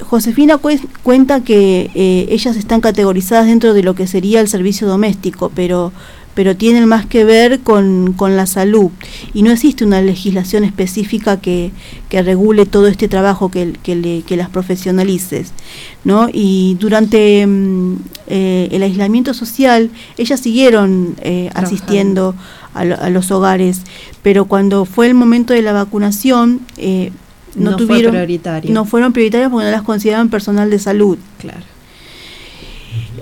[0.00, 4.88] Josefina cue- cuenta que eh, ellas están categorizadas dentro de lo que sería el servicio
[4.88, 5.92] doméstico, pero,
[6.34, 8.90] pero tienen más que ver con, con la salud.
[9.34, 11.70] Y no existe una legislación específica que,
[12.08, 15.52] que regule todo este trabajo, que, que, le- que las profesionalices.
[16.04, 16.28] ¿no?
[16.32, 17.96] Y durante mm,
[18.28, 22.34] eh, el aislamiento social, ellas siguieron eh, asistiendo
[22.74, 23.82] a, lo- a los hogares,
[24.22, 27.12] pero cuando fue el momento de la vacunación, eh,
[27.54, 28.12] no, tuvieron,
[28.72, 31.18] no fueron prioritarias porque no las consideraban personal de salud.
[31.38, 31.60] Claro.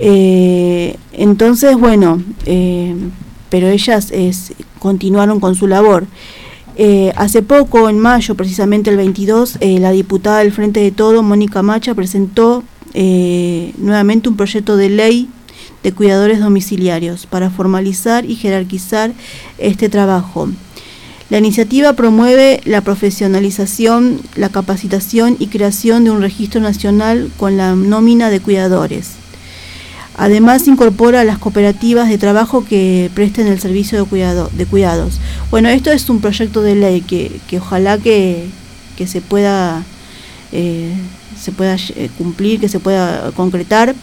[0.03, 2.95] Eh, entonces, bueno, eh,
[3.49, 4.11] pero ellas
[4.79, 6.07] continuaron con su labor.
[6.75, 11.21] Eh, hace poco, en mayo, precisamente el 22, eh, la diputada del Frente de Todo,
[11.21, 15.29] Mónica Macha, presentó nuevamente un proyecto de ley
[15.81, 19.13] de cuidadores domiciliarios para formalizar y jerarquizar
[19.57, 20.49] este trabajo.
[21.29, 27.75] La iniciativa promueve la profesionalización, la capacitación y creación de un registro nacional con la
[27.75, 29.20] nómina de cuidadores.
[30.17, 35.19] Además incorpora las cooperativas de trabajo que presten el servicio de, cuidado, de cuidados.
[35.49, 38.45] Bueno, esto es un proyecto de ley que, que ojalá que,
[38.97, 39.83] que se pueda,
[40.51, 40.91] eh,
[41.39, 43.95] se pueda eh, cumplir, que se pueda concretar,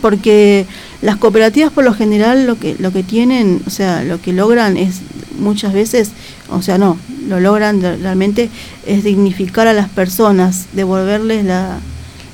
[0.00, 0.66] porque
[1.02, 4.76] las cooperativas por lo general lo que, lo que tienen, o sea, lo que logran
[4.76, 5.00] es
[5.40, 6.12] muchas veces,
[6.50, 6.96] o sea, no,
[7.26, 8.48] lo logran realmente
[8.86, 11.78] es dignificar a las personas, devolverles la,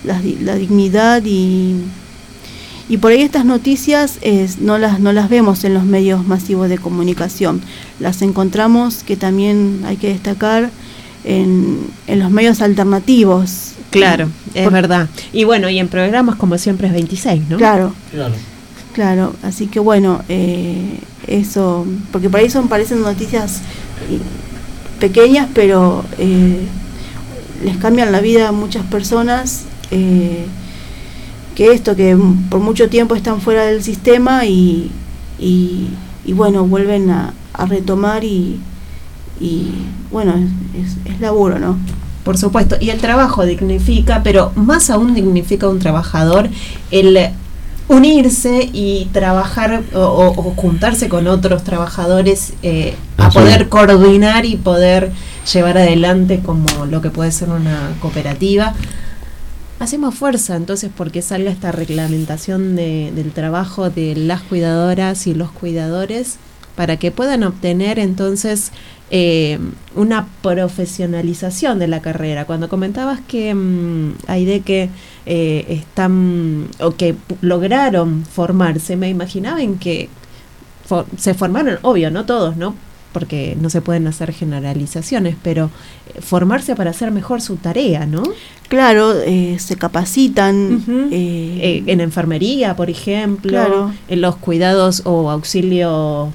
[0.04, 1.76] la dignidad y,
[2.88, 6.68] y por ahí estas noticias es, no, las, no las vemos en los medios masivos
[6.68, 7.60] de comunicación,
[8.00, 10.70] las encontramos que también hay que destacar
[11.24, 13.72] en, en los medios alternativos.
[13.90, 15.08] Claro, es Por- verdad.
[15.32, 17.56] Y bueno, y en programas como siempre es 26, ¿no?
[17.56, 17.92] Claro,
[18.92, 23.58] Claro, así que bueno, eh, eso, porque por ahí son, parecen noticias
[24.10, 24.18] eh,
[24.98, 26.60] pequeñas, pero eh,
[27.62, 30.46] les cambian la vida a muchas personas, eh,
[31.56, 32.16] que esto, que
[32.50, 34.90] por mucho tiempo están fuera del sistema y,
[35.40, 35.88] y,
[36.24, 38.60] y bueno, vuelven a, a retomar y,
[39.40, 39.70] y
[40.12, 41.76] bueno, es, es, es laburo, ¿no?
[42.24, 46.48] Por supuesto, y el trabajo dignifica, pero más aún dignifica a un trabajador
[46.90, 47.18] el
[47.88, 55.12] unirse y trabajar o, o- juntarse con otros trabajadores eh, a poder coordinar y poder
[55.52, 58.74] llevar adelante como lo que puede ser una cooperativa.
[59.78, 65.50] Hacemos fuerza entonces porque salga esta reglamentación de- del trabajo de las cuidadoras y los
[65.50, 66.36] cuidadores
[66.76, 68.72] para que puedan obtener entonces
[69.10, 69.58] eh,
[69.94, 72.44] una profesionalización de la carrera.
[72.46, 74.88] Cuando comentabas que mm, hay de que
[75.26, 80.08] eh, están o que lograron formarse, me imaginaba en que
[81.18, 82.74] se formaron, obvio, no todos, ¿no?
[83.16, 85.70] Porque no se pueden hacer generalizaciones, pero
[86.14, 88.22] eh, formarse para hacer mejor su tarea, ¿no?
[88.68, 90.84] Claro, eh, se capacitan.
[91.10, 93.92] Eh, Eh, en enfermería, por ejemplo, Claro.
[94.08, 96.28] en los cuidados o auxilios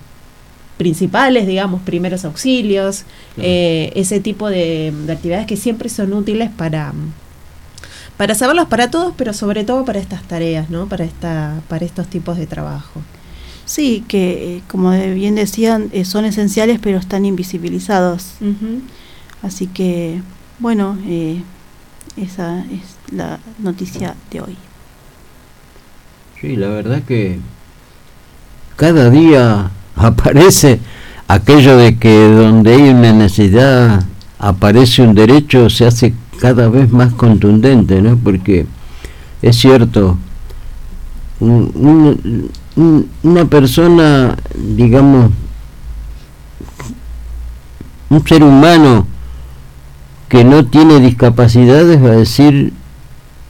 [0.77, 3.03] principales, digamos, primeros auxilios,
[3.37, 6.93] eh, ese tipo de, de actividades que siempre son útiles para
[8.17, 10.87] para saberlos para todos, pero sobre todo para estas tareas, ¿no?
[10.87, 13.01] Para esta para estos tipos de trabajo.
[13.71, 18.33] Sí, que eh, como bien decían, eh, son esenciales pero están invisibilizados.
[19.41, 20.21] Así que,
[20.59, 21.41] bueno, eh,
[22.17, 24.57] esa es la noticia de hoy.
[26.41, 27.39] Sí, la verdad que
[28.75, 30.81] cada día aparece
[31.29, 34.03] aquello de que donde hay una necesidad
[34.37, 38.17] aparece un derecho, se hace cada vez más contundente, ¿no?
[38.17, 38.65] Porque
[39.41, 40.17] es cierto,
[42.75, 45.31] una persona, digamos,
[48.09, 49.07] un ser humano
[50.29, 52.73] que no tiene discapacidades va a decir,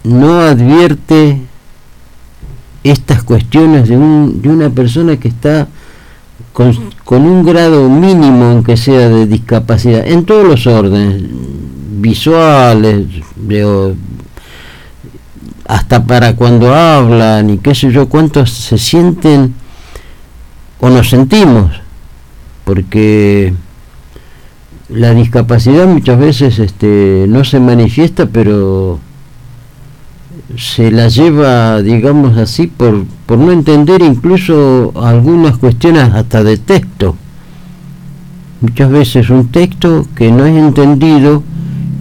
[0.04, 1.42] no advierte
[2.84, 5.68] estas cuestiones de, un, de una persona que está
[6.54, 11.24] con, un grado mínimo, aunque sea de discapacidad, en todos los órdenes,
[12.00, 13.08] visuales,
[15.72, 19.54] hasta para cuando hablan y qué sé yo, cuántos se sienten
[20.82, 21.72] o nos sentimos,
[22.66, 23.54] porque
[24.90, 29.00] la discapacidad muchas veces este, no se manifiesta, pero
[30.58, 37.16] se la lleva, digamos así, por, por no entender incluso algunas cuestiones hasta de texto.
[38.60, 41.44] Muchas veces un texto que no es entendido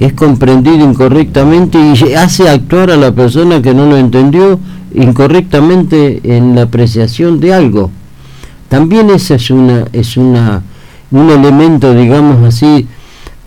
[0.01, 4.59] es comprendido incorrectamente y hace actuar a la persona que no lo entendió
[4.95, 7.91] incorrectamente en la apreciación de algo.
[8.71, 10.63] También esa es una es una
[11.11, 12.87] un elemento, digamos así,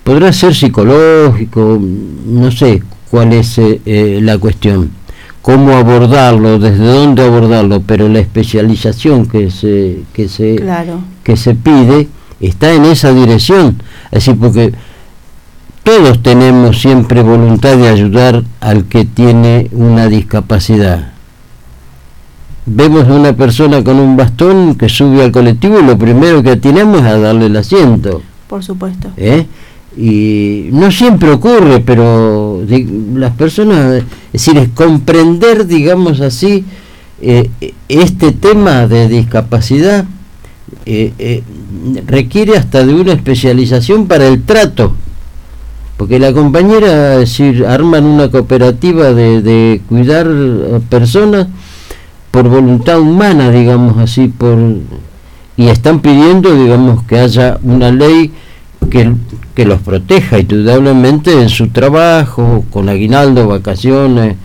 [0.03, 1.79] podrá ser psicológico,
[2.27, 4.91] no sé cuál es eh, eh, la cuestión,
[5.41, 10.63] cómo abordarlo, desde dónde abordarlo, pero la especialización que se que se
[11.23, 13.81] que se pide está en esa dirección,
[14.11, 14.73] decir, porque
[15.83, 21.11] todos tenemos siempre voluntad de ayudar al que tiene una discapacidad.
[22.65, 26.55] Vemos a una persona con un bastón que sube al colectivo y lo primero que
[26.55, 28.21] tenemos es a darle el asiento.
[28.47, 29.09] Por supuesto.
[29.17, 29.45] ¿Eh?
[29.97, 32.63] Y no siempre ocurre, pero
[33.15, 36.63] las personas, es decir, es comprender, digamos así,
[37.21, 37.49] eh,
[37.89, 40.05] este tema de discapacidad
[40.85, 41.43] eh,
[42.07, 44.95] requiere hasta de una especialización para el trato
[45.97, 51.47] porque la compañera, es decir, arman una cooperativa de, de cuidar a personas
[52.31, 54.57] por voluntad humana, digamos así, por
[55.55, 58.31] y están pidiendo, digamos, que haya una ley
[58.89, 59.13] que,
[59.53, 64.35] que los proteja indudablemente en su trabajo, con aguinaldo, vacaciones,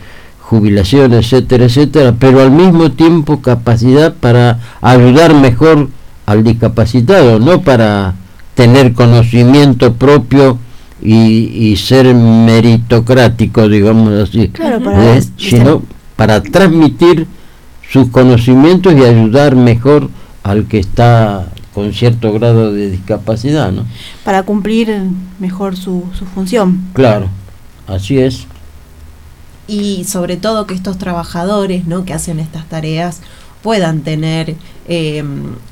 [0.40, 5.88] jubilaciones, etcétera, etcétera, pero al mismo tiempo capacidad para ayudar mejor
[6.26, 8.14] al discapacitado, no para
[8.55, 10.59] tener conocimiento propio
[11.03, 15.82] y, ser meritocrático, digamos así, para, sino
[16.16, 17.26] para transmitir
[17.88, 20.11] sus conocimientos y ayudar mejor
[20.42, 23.84] al que está con cierto grado de discapacidad, ¿no?
[24.24, 25.03] Para cumplir
[25.38, 26.80] mejor su, su función.
[26.92, 27.28] Claro,
[27.86, 28.46] así es.
[29.68, 32.05] Y sobre todo que estos trabajadores, ¿no?
[32.05, 33.20] Que hacen estas tareas
[33.63, 34.57] puedan tener
[34.87, 35.25] eh,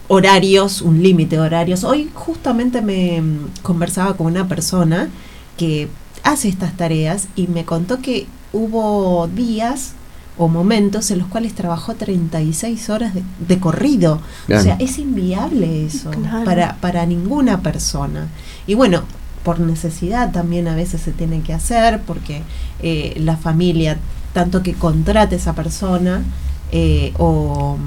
[0.08, 1.84] horarios, un límite de horarios.
[1.84, 3.22] Hoy justamente me
[3.62, 5.08] conversaba con una persona
[5.56, 5.88] que
[6.22, 9.92] hace estas tareas y me contó que hubo días
[10.38, 14.20] o momentos en los cuales trabajó 36 horas de, corrido.
[14.54, 16.10] O sea, es inviable eso
[16.44, 18.28] para, para ninguna persona.
[18.66, 19.02] Y bueno,
[19.42, 22.42] por necesidad también a veces se tiene que hacer porque
[22.82, 23.96] eh, la familia,
[24.34, 26.22] tanto que contrate esa persona,
[26.72, 27.78] eh, o,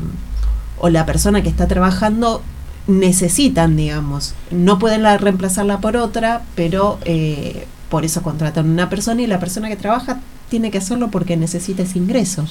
[0.90, 2.42] la persona que está trabajando
[2.88, 9.22] necesitan, digamos, no pueden la, reemplazarla por otra, pero eh, por eso contratan una persona
[9.22, 12.46] y la persona que trabaja tiene que hacerlo porque necesita ese ingreso.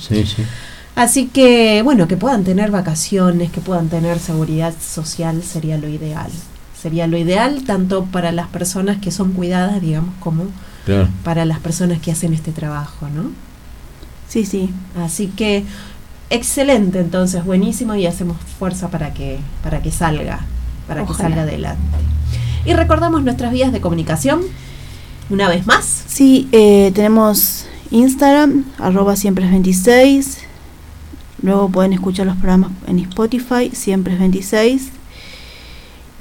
[0.95, 6.31] Así que, bueno, que puedan tener vacaciones, que puedan tener seguridad social sería lo ideal.
[6.81, 10.47] Sería lo ideal tanto para las personas que son cuidadas, digamos, como
[11.23, 13.31] para las personas que hacen este trabajo, ¿no?
[14.29, 14.71] Sí, sí.
[14.97, 15.65] Así que
[16.31, 20.41] excelente entonces, buenísimo y hacemos fuerza para que, para que salga,
[20.87, 21.81] para que salga adelante.
[22.65, 24.43] Y recordamos nuestras vías de comunicación,
[25.31, 26.05] una vez más.
[26.07, 30.39] Sí, eh, tenemos Instagram, arroba siempre es 26.
[31.43, 34.89] Luego pueden escuchar los programas en Spotify, siempre es 26.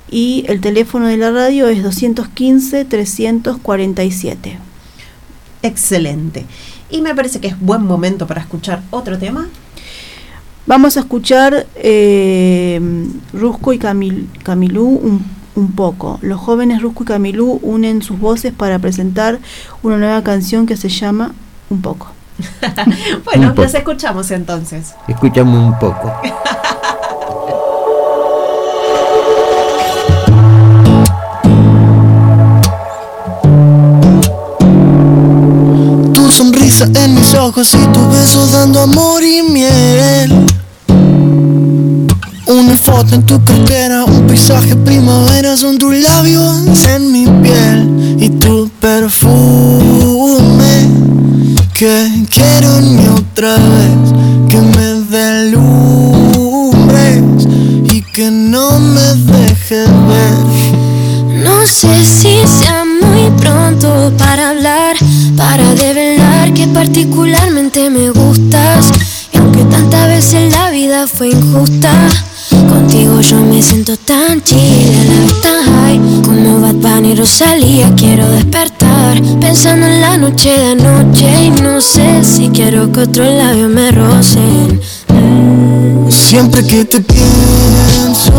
[0.10, 4.58] Y el teléfono de la radio es 215-347.
[5.64, 6.45] Excelente.
[6.89, 9.49] Y me parece que es buen momento para escuchar otro tema.
[10.68, 12.82] Vamos a escuchar eh,
[13.32, 16.20] Rusco y Camilú un, un, poco.
[16.22, 19.39] Los jóvenes Rusco y Camilú unen sus voces para presentar
[19.82, 21.32] una nueva canción que se llama
[21.70, 22.07] Un poco.
[23.24, 24.93] bueno, los escuchamos entonces.
[25.07, 26.13] Escuchamos un poco.
[36.13, 40.57] tu sonrisa en mis ojos y tu beso dando amor y miel.
[42.68, 48.28] Una foto en tu cartera, un paisaje primavera son tus labios en mi piel y
[48.28, 49.38] tu perfume
[51.74, 54.11] que quiero ni otra vez
[54.49, 57.24] que me deslumbres
[57.86, 60.36] y que no me dejes ver.
[61.45, 64.97] No sé si sea muy pronto para hablar,
[65.38, 68.91] para develar que particularmente me gustas.
[69.32, 72.09] Y aunque tantas veces la vida fue injusta,
[73.88, 76.22] siento tan chile, la vez tan high.
[76.24, 81.80] Como Bad Bunny y Rosalía quiero despertar, pensando en la noche de anoche y no
[81.80, 84.82] sé si quiero que otros labios me rocen.
[86.10, 88.34] Siempre que te pienso,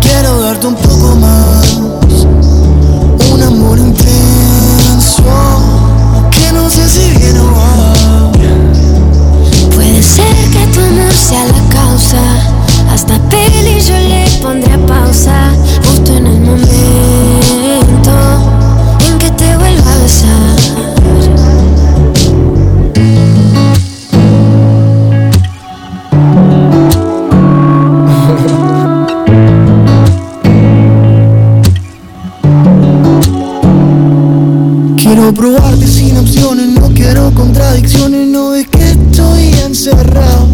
[0.00, 1.05] quiero darte un poco
[35.36, 40.46] probarte sin opciones, no quiero contradicciones, no es que estoy encerrado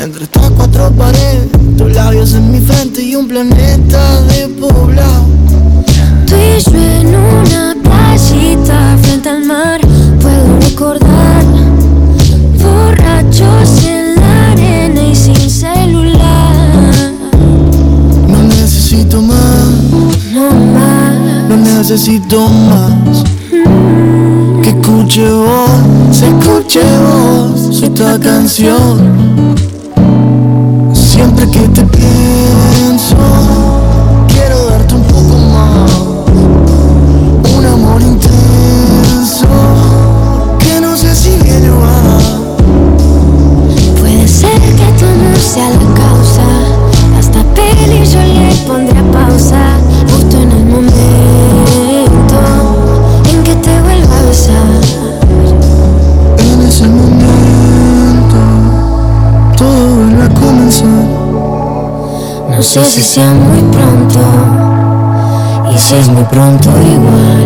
[0.00, 5.26] entre estas cuatro paredes, tus labios en mi frente y un planeta de poblado.
[6.26, 9.80] Tú y yo en una playita frente al mar
[10.20, 11.44] puedo recordar
[12.62, 17.12] borrachos en la arena y sin celular.
[18.28, 19.66] No necesito más,
[20.32, 21.48] No más.
[21.48, 23.01] no necesito más.
[25.12, 29.11] Escuche vos, se escuche vos esta canción.
[62.62, 64.20] No sé si sea muy pronto.
[65.74, 67.41] Y si es muy pronto igual.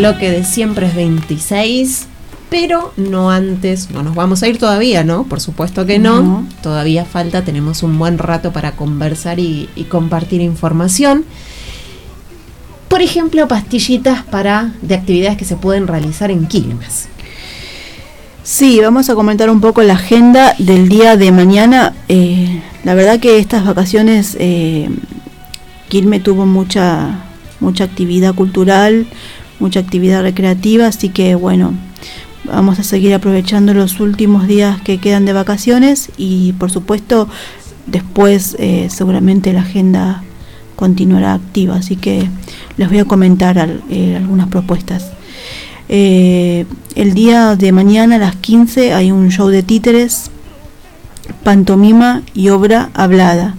[0.00, 2.06] Bloque de Siempre es 26.
[2.48, 5.22] Pero no antes, no nos vamos a ir todavía, ¿no?
[5.24, 6.20] Por supuesto que no.
[6.20, 6.48] No.
[6.62, 11.24] Todavía falta, tenemos un buen rato para conversar y, y compartir información.
[12.88, 17.08] Por ejemplo, pastillitas para de actividades que se pueden realizar en Quilmes.
[18.42, 21.94] Sí, vamos a comentar un poco la agenda del día de mañana.
[22.08, 24.88] Eh, la verdad que estas vacaciones eh,
[25.88, 27.26] Quilme tuvo mucha
[27.60, 29.06] mucha actividad cultural,
[29.60, 31.74] mucha actividad recreativa, así que bueno,
[32.44, 37.28] vamos a seguir aprovechando los últimos días que quedan de vacaciones y por supuesto
[37.86, 40.22] después eh, seguramente la agenda
[40.76, 42.28] continuará activa, así que
[42.76, 45.12] les voy a comentar eh, algunas propuestas.
[45.88, 50.30] Eh, el día de mañana a las 15 hay un show de títeres,
[51.44, 53.56] pantomima y obra hablada.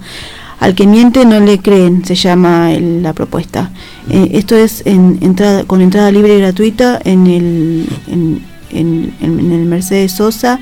[0.61, 3.71] Al que miente no le creen, se llama la propuesta.
[4.09, 10.13] Eh, esto es en entrada, con entrada libre y gratuita en el, en, el Mercedes
[10.13, 10.59] Sosa,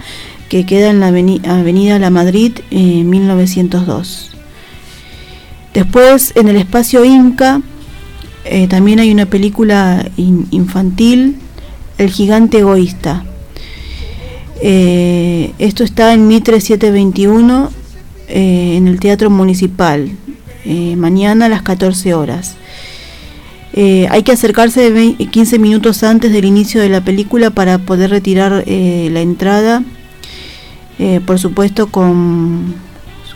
[0.47, 4.31] que queda en la aveni- Avenida La Madrid, eh, 1902.
[5.73, 7.61] Después, en el espacio Inca,
[8.45, 11.35] eh, también hay una película in- infantil,
[11.97, 13.25] El gigante egoísta.
[14.61, 17.69] Eh, esto está en Mitre 721,
[18.29, 20.09] eh, en el Teatro Municipal,
[20.65, 22.55] eh, mañana a las 14 horas.
[23.73, 27.77] Eh, hay que acercarse de vein- 15 minutos antes del inicio de la película para
[27.77, 29.83] poder retirar eh, la entrada,
[31.25, 32.75] por supuesto con,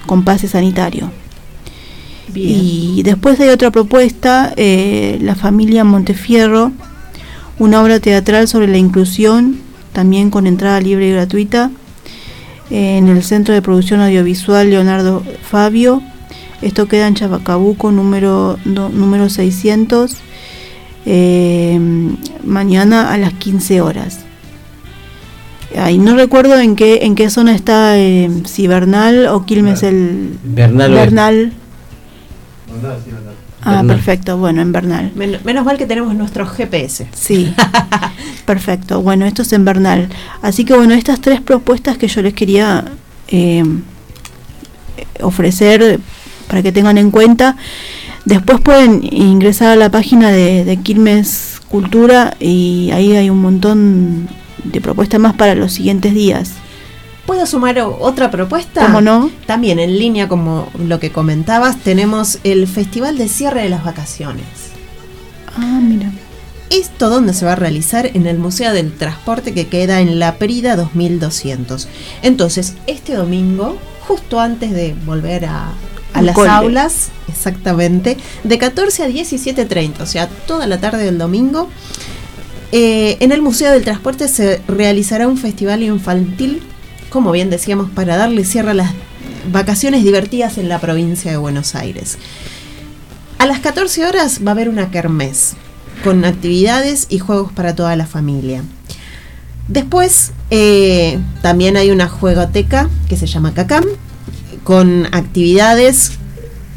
[0.05, 1.11] con pase sanitario.
[2.35, 6.71] Y después hay otra propuesta, La familia Montefierro,
[7.59, 9.59] una obra teatral sobre la inclusión,
[9.93, 11.71] también con entrada libre y gratuita,
[12.69, 16.01] en el Centro de Producción Audiovisual Leonardo Fabio.
[16.61, 20.15] Esto queda en Chabacabuco, número, no- número 600,
[21.05, 21.79] eh,
[22.43, 24.19] mañana a las 15 horas.
[25.77, 30.37] Ay, no recuerdo en qué en qué zona está, eh, si Bernal o Quilmes el
[30.43, 30.91] Bernal.
[30.91, 31.53] Bernal.
[33.65, 33.95] Ah, Bernal.
[33.95, 35.11] perfecto, bueno, en Bernal.
[35.15, 37.07] Men- menos mal que tenemos nuestro GPS.
[37.13, 37.53] Sí,
[38.45, 39.01] perfecto.
[39.01, 40.09] Bueno, esto es en Bernal.
[40.41, 42.85] Así que bueno, estas tres propuestas que yo les quería
[43.27, 43.63] eh,
[45.21, 45.99] ofrecer
[46.47, 47.55] para que tengan en cuenta.
[48.25, 54.29] Después pueden ingresar a la página de, de Quilmes Cultura y ahí hay un montón
[54.63, 56.51] de propuestas más para los siguientes días.
[57.25, 58.85] ¿Puedo sumar otra propuesta?
[58.85, 59.31] ¿Cómo no?
[59.45, 64.45] También en línea, como lo que comentabas, tenemos el Festival de Cierre de las Vacaciones.
[65.55, 66.11] Ah, mira.
[66.69, 70.35] Esto donde se va a realizar en el Museo del Transporte que queda en La
[70.35, 71.87] Prida 2200.
[72.23, 75.71] Entonces, este domingo, justo antes de volver a,
[76.19, 81.69] las aulas, exactamente, de 14 a 17.30, o sea, toda la tarde del domingo,
[82.71, 86.63] eh, en el Museo del Transporte se realizará un festival infantil,
[87.13, 88.91] como bien decíamos, para darle cierre a las
[89.51, 92.17] vacaciones divertidas en la provincia de Buenos Aires.
[93.37, 95.53] A las 14 horas va a haber una kermés
[96.03, 98.63] con actividades y juegos para toda la familia.
[99.67, 103.85] Después eh, también hay una juegoteca que se llama Cacam
[104.63, 106.13] con actividades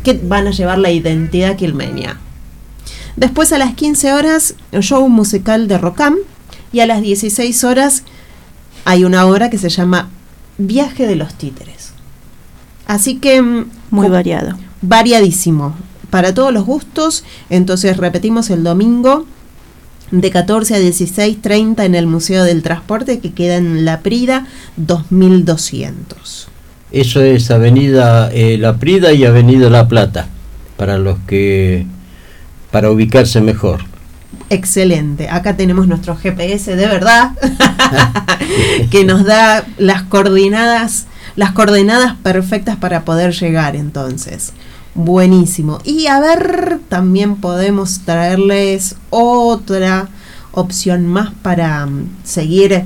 [0.04, 2.20] que van a llevar la identidad quilmeña.
[3.16, 6.16] Después a las 15 horas, el show musical de Rocam.
[6.72, 8.02] Y a las 16 horas
[8.84, 10.10] hay una obra que se llama
[10.58, 11.92] Viaje de los Títeres.
[12.86, 13.42] Así que...
[13.42, 14.56] mm, Muy variado.
[14.82, 15.74] variadísimo.
[16.10, 17.24] Para todos los gustos.
[17.50, 19.26] Entonces repetimos el domingo
[20.10, 24.46] de 14 a 16.30 en el Museo del Transporte que queda en La Prida
[24.76, 26.48] 2200.
[26.92, 30.28] Eso es Avenida eh, La Prida y Avenida La Plata,
[30.76, 31.84] para los que,
[32.70, 33.80] para ubicarse mejor.
[34.48, 35.28] Excelente.
[35.28, 37.32] Acá tenemos nuestro GPS de verdad
[38.90, 44.52] que nos da las coordenadas, las coordenadas perfectas para poder llegar entonces.
[44.94, 45.80] Buenísimo.
[45.84, 50.08] Y a ver, también podemos traerles otra
[50.52, 52.84] opción más para mm, seguir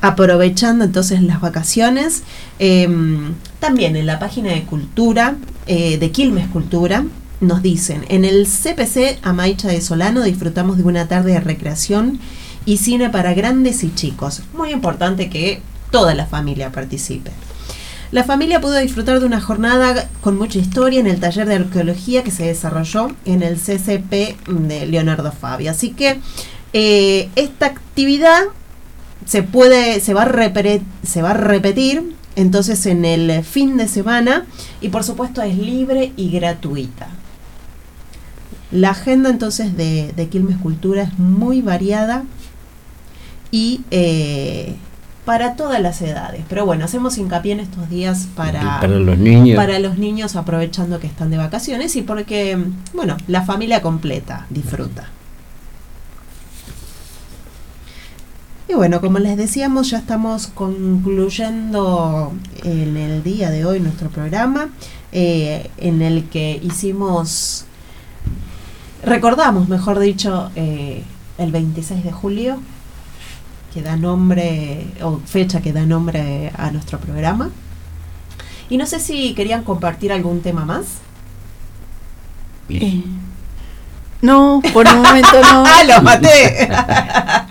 [0.00, 2.22] aprovechando entonces las vacaciones.
[2.58, 5.36] Em, también en la página de cultura,
[5.66, 7.04] eh, de Quilmes Cultura,
[7.42, 12.20] nos dicen, en el CPC Amaicha de Solano disfrutamos de una tarde de recreación
[12.64, 14.42] y cine para grandes y chicos.
[14.54, 17.32] Muy importante que toda la familia participe.
[18.12, 22.22] La familia pudo disfrutar de una jornada con mucha historia en el taller de arqueología
[22.22, 25.70] que se desarrolló en el CCP de Leonardo Fabio.
[25.70, 26.20] Así que
[26.72, 28.42] eh, esta actividad
[29.26, 30.62] se puede, se va, a
[31.06, 34.46] se va a repetir entonces en el fin de semana
[34.80, 37.08] y por supuesto es libre y gratuita.
[38.72, 42.24] La agenda entonces de, de Quilmes Cultura es muy variada
[43.50, 44.74] y eh,
[45.24, 46.42] para todas las edades.
[46.48, 49.56] Pero bueno, hacemos hincapié en estos días para, Para los niños.
[49.56, 52.58] para los niños aprovechando que están de vacaciones y porque,
[52.94, 55.10] bueno, la familia completa disfruta.
[58.68, 62.32] Y bueno, como les decíamos, ya estamos concluyendo
[62.64, 64.70] en el día de hoy nuestro programa,
[65.12, 67.66] eh, en el que hicimos,
[69.04, 71.02] recordamos, mejor dicho, eh,
[71.38, 72.58] el 26 de julio,
[73.72, 77.50] que da nombre, o fecha que da nombre a nuestro programa.
[78.68, 80.86] Y no sé si querían compartir algún tema más.
[82.68, 83.02] Eh,
[84.22, 85.64] no, por el momento no.
[85.66, 86.70] ¡Ah, lo maté!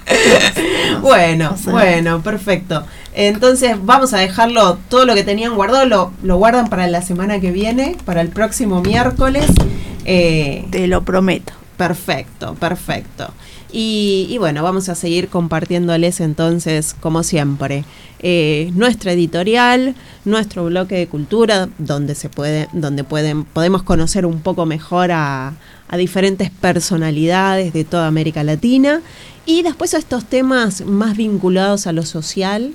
[1.02, 2.86] bueno, bueno, perfecto.
[3.14, 7.42] Entonces vamos a dejarlo, todo lo que tenían guardado lo, lo guardan para la semana
[7.42, 9.48] que viene, para el próximo miércoles.
[10.06, 11.54] Eh, Te lo prometo.
[11.78, 13.34] Perfecto, perfecto.
[13.72, 17.86] Y, y bueno, vamos a seguir compartiéndoles entonces, como siempre,
[18.20, 24.42] eh, nuestra editorial, nuestro bloque de cultura, donde se puede, donde pueden, podemos conocer un
[24.42, 25.54] poco mejor a,
[25.88, 29.02] a diferentes personalidades de toda América Latina.
[29.48, 32.74] Y después a estos temas más vinculados a lo social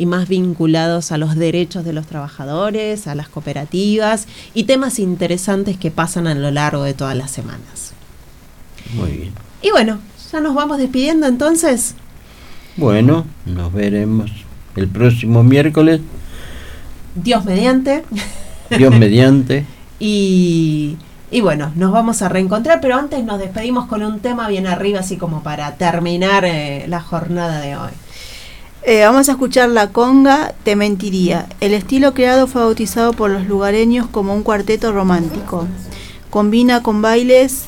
[0.00, 5.76] y más vinculados a los derechos de los trabajadores, a las cooperativas y temas interesantes
[5.76, 7.92] que pasan a lo largo de todas las semanas.
[8.94, 9.32] Muy bien.
[9.60, 9.98] Y bueno,
[10.32, 11.96] ya nos vamos despidiendo entonces.
[12.78, 14.30] Bueno, nos veremos
[14.74, 16.00] el próximo miércoles,
[17.14, 18.02] Dios mediante.
[18.76, 19.66] Dios mediante.
[20.02, 20.96] Y,
[21.30, 25.00] Y bueno, nos vamos a reencontrar, pero antes nos despedimos con un tema bien arriba,
[25.00, 27.90] así como para terminar eh, la jornada de hoy.
[28.82, 31.46] Eh, vamos a escuchar la conga Te mentiría.
[31.60, 35.66] El estilo creado fue bautizado por los lugareños como un cuarteto romántico.
[36.30, 37.64] Combina con bailes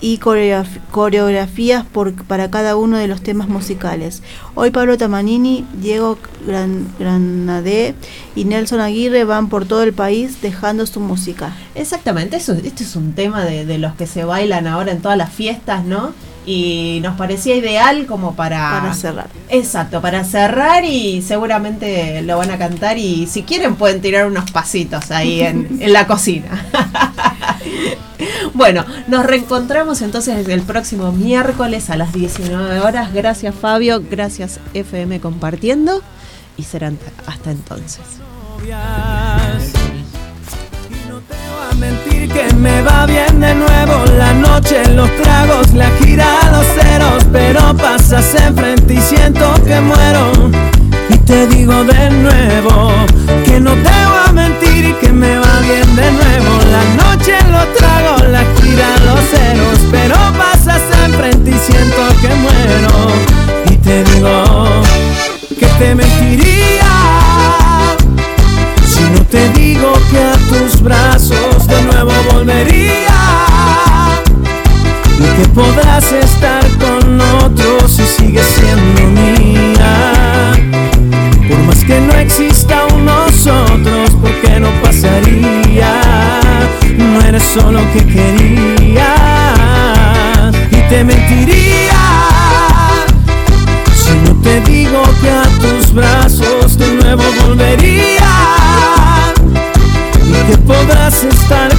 [0.00, 4.22] y coreograf- coreografías por- para cada uno de los temas musicales.
[4.54, 7.94] Hoy Pablo Tamanini, Diego Gran- Granadé
[8.34, 11.56] y Nelson Aguirre van por todo el país dejando su música.
[11.74, 15.32] Exactamente, eso, es un tema de, de los que se bailan ahora en todas las
[15.32, 16.12] fiestas, ¿no?
[16.46, 18.80] Y nos parecía ideal como para...
[18.80, 19.26] Para cerrar.
[19.48, 24.50] Exacto, para cerrar y seguramente lo van a cantar y si quieren pueden tirar unos
[24.52, 26.64] pasitos ahí en, en la cocina.
[28.54, 33.12] bueno, nos reencontramos entonces el próximo miércoles a las 19 horas.
[33.12, 36.02] Gracias Fabio, gracias FM compartiendo
[36.56, 38.00] y serán hasta entonces.
[42.36, 47.74] Que me va bien de nuevo la noche, los tragos, la gira, los ceros, pero
[47.76, 50.32] pasas enfrente y siento que muero.
[51.08, 52.92] Y te digo de nuevo
[53.44, 57.72] que no te voy a mentir que me va bien de nuevo la noche, los
[57.74, 62.92] tragos, la gira, los ceros, pero pasas enfrente y siento que muero.
[63.70, 64.82] Y te digo
[65.58, 66.92] que te mentiría
[68.84, 71.55] si no te digo que a tus brazos
[71.86, 73.16] nuevo volvería
[75.18, 80.52] y que podrás estar con otros si sigues siendo mía.
[81.48, 85.92] Por más que no exista un nosotros, porque no pasaría.
[86.98, 89.14] No eres solo que quería
[90.70, 92.02] y te mentiría.
[93.94, 98.32] Si no te digo que a tus brazos de nuevo volvería
[100.28, 101.75] y que podrás estar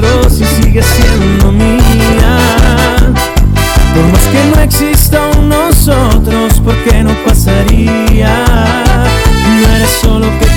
[0.00, 2.38] otros si sigues siendo mía.
[3.94, 8.44] Por más que no exista un nosotros, porque no pasaría.
[9.60, 10.49] No eres solo que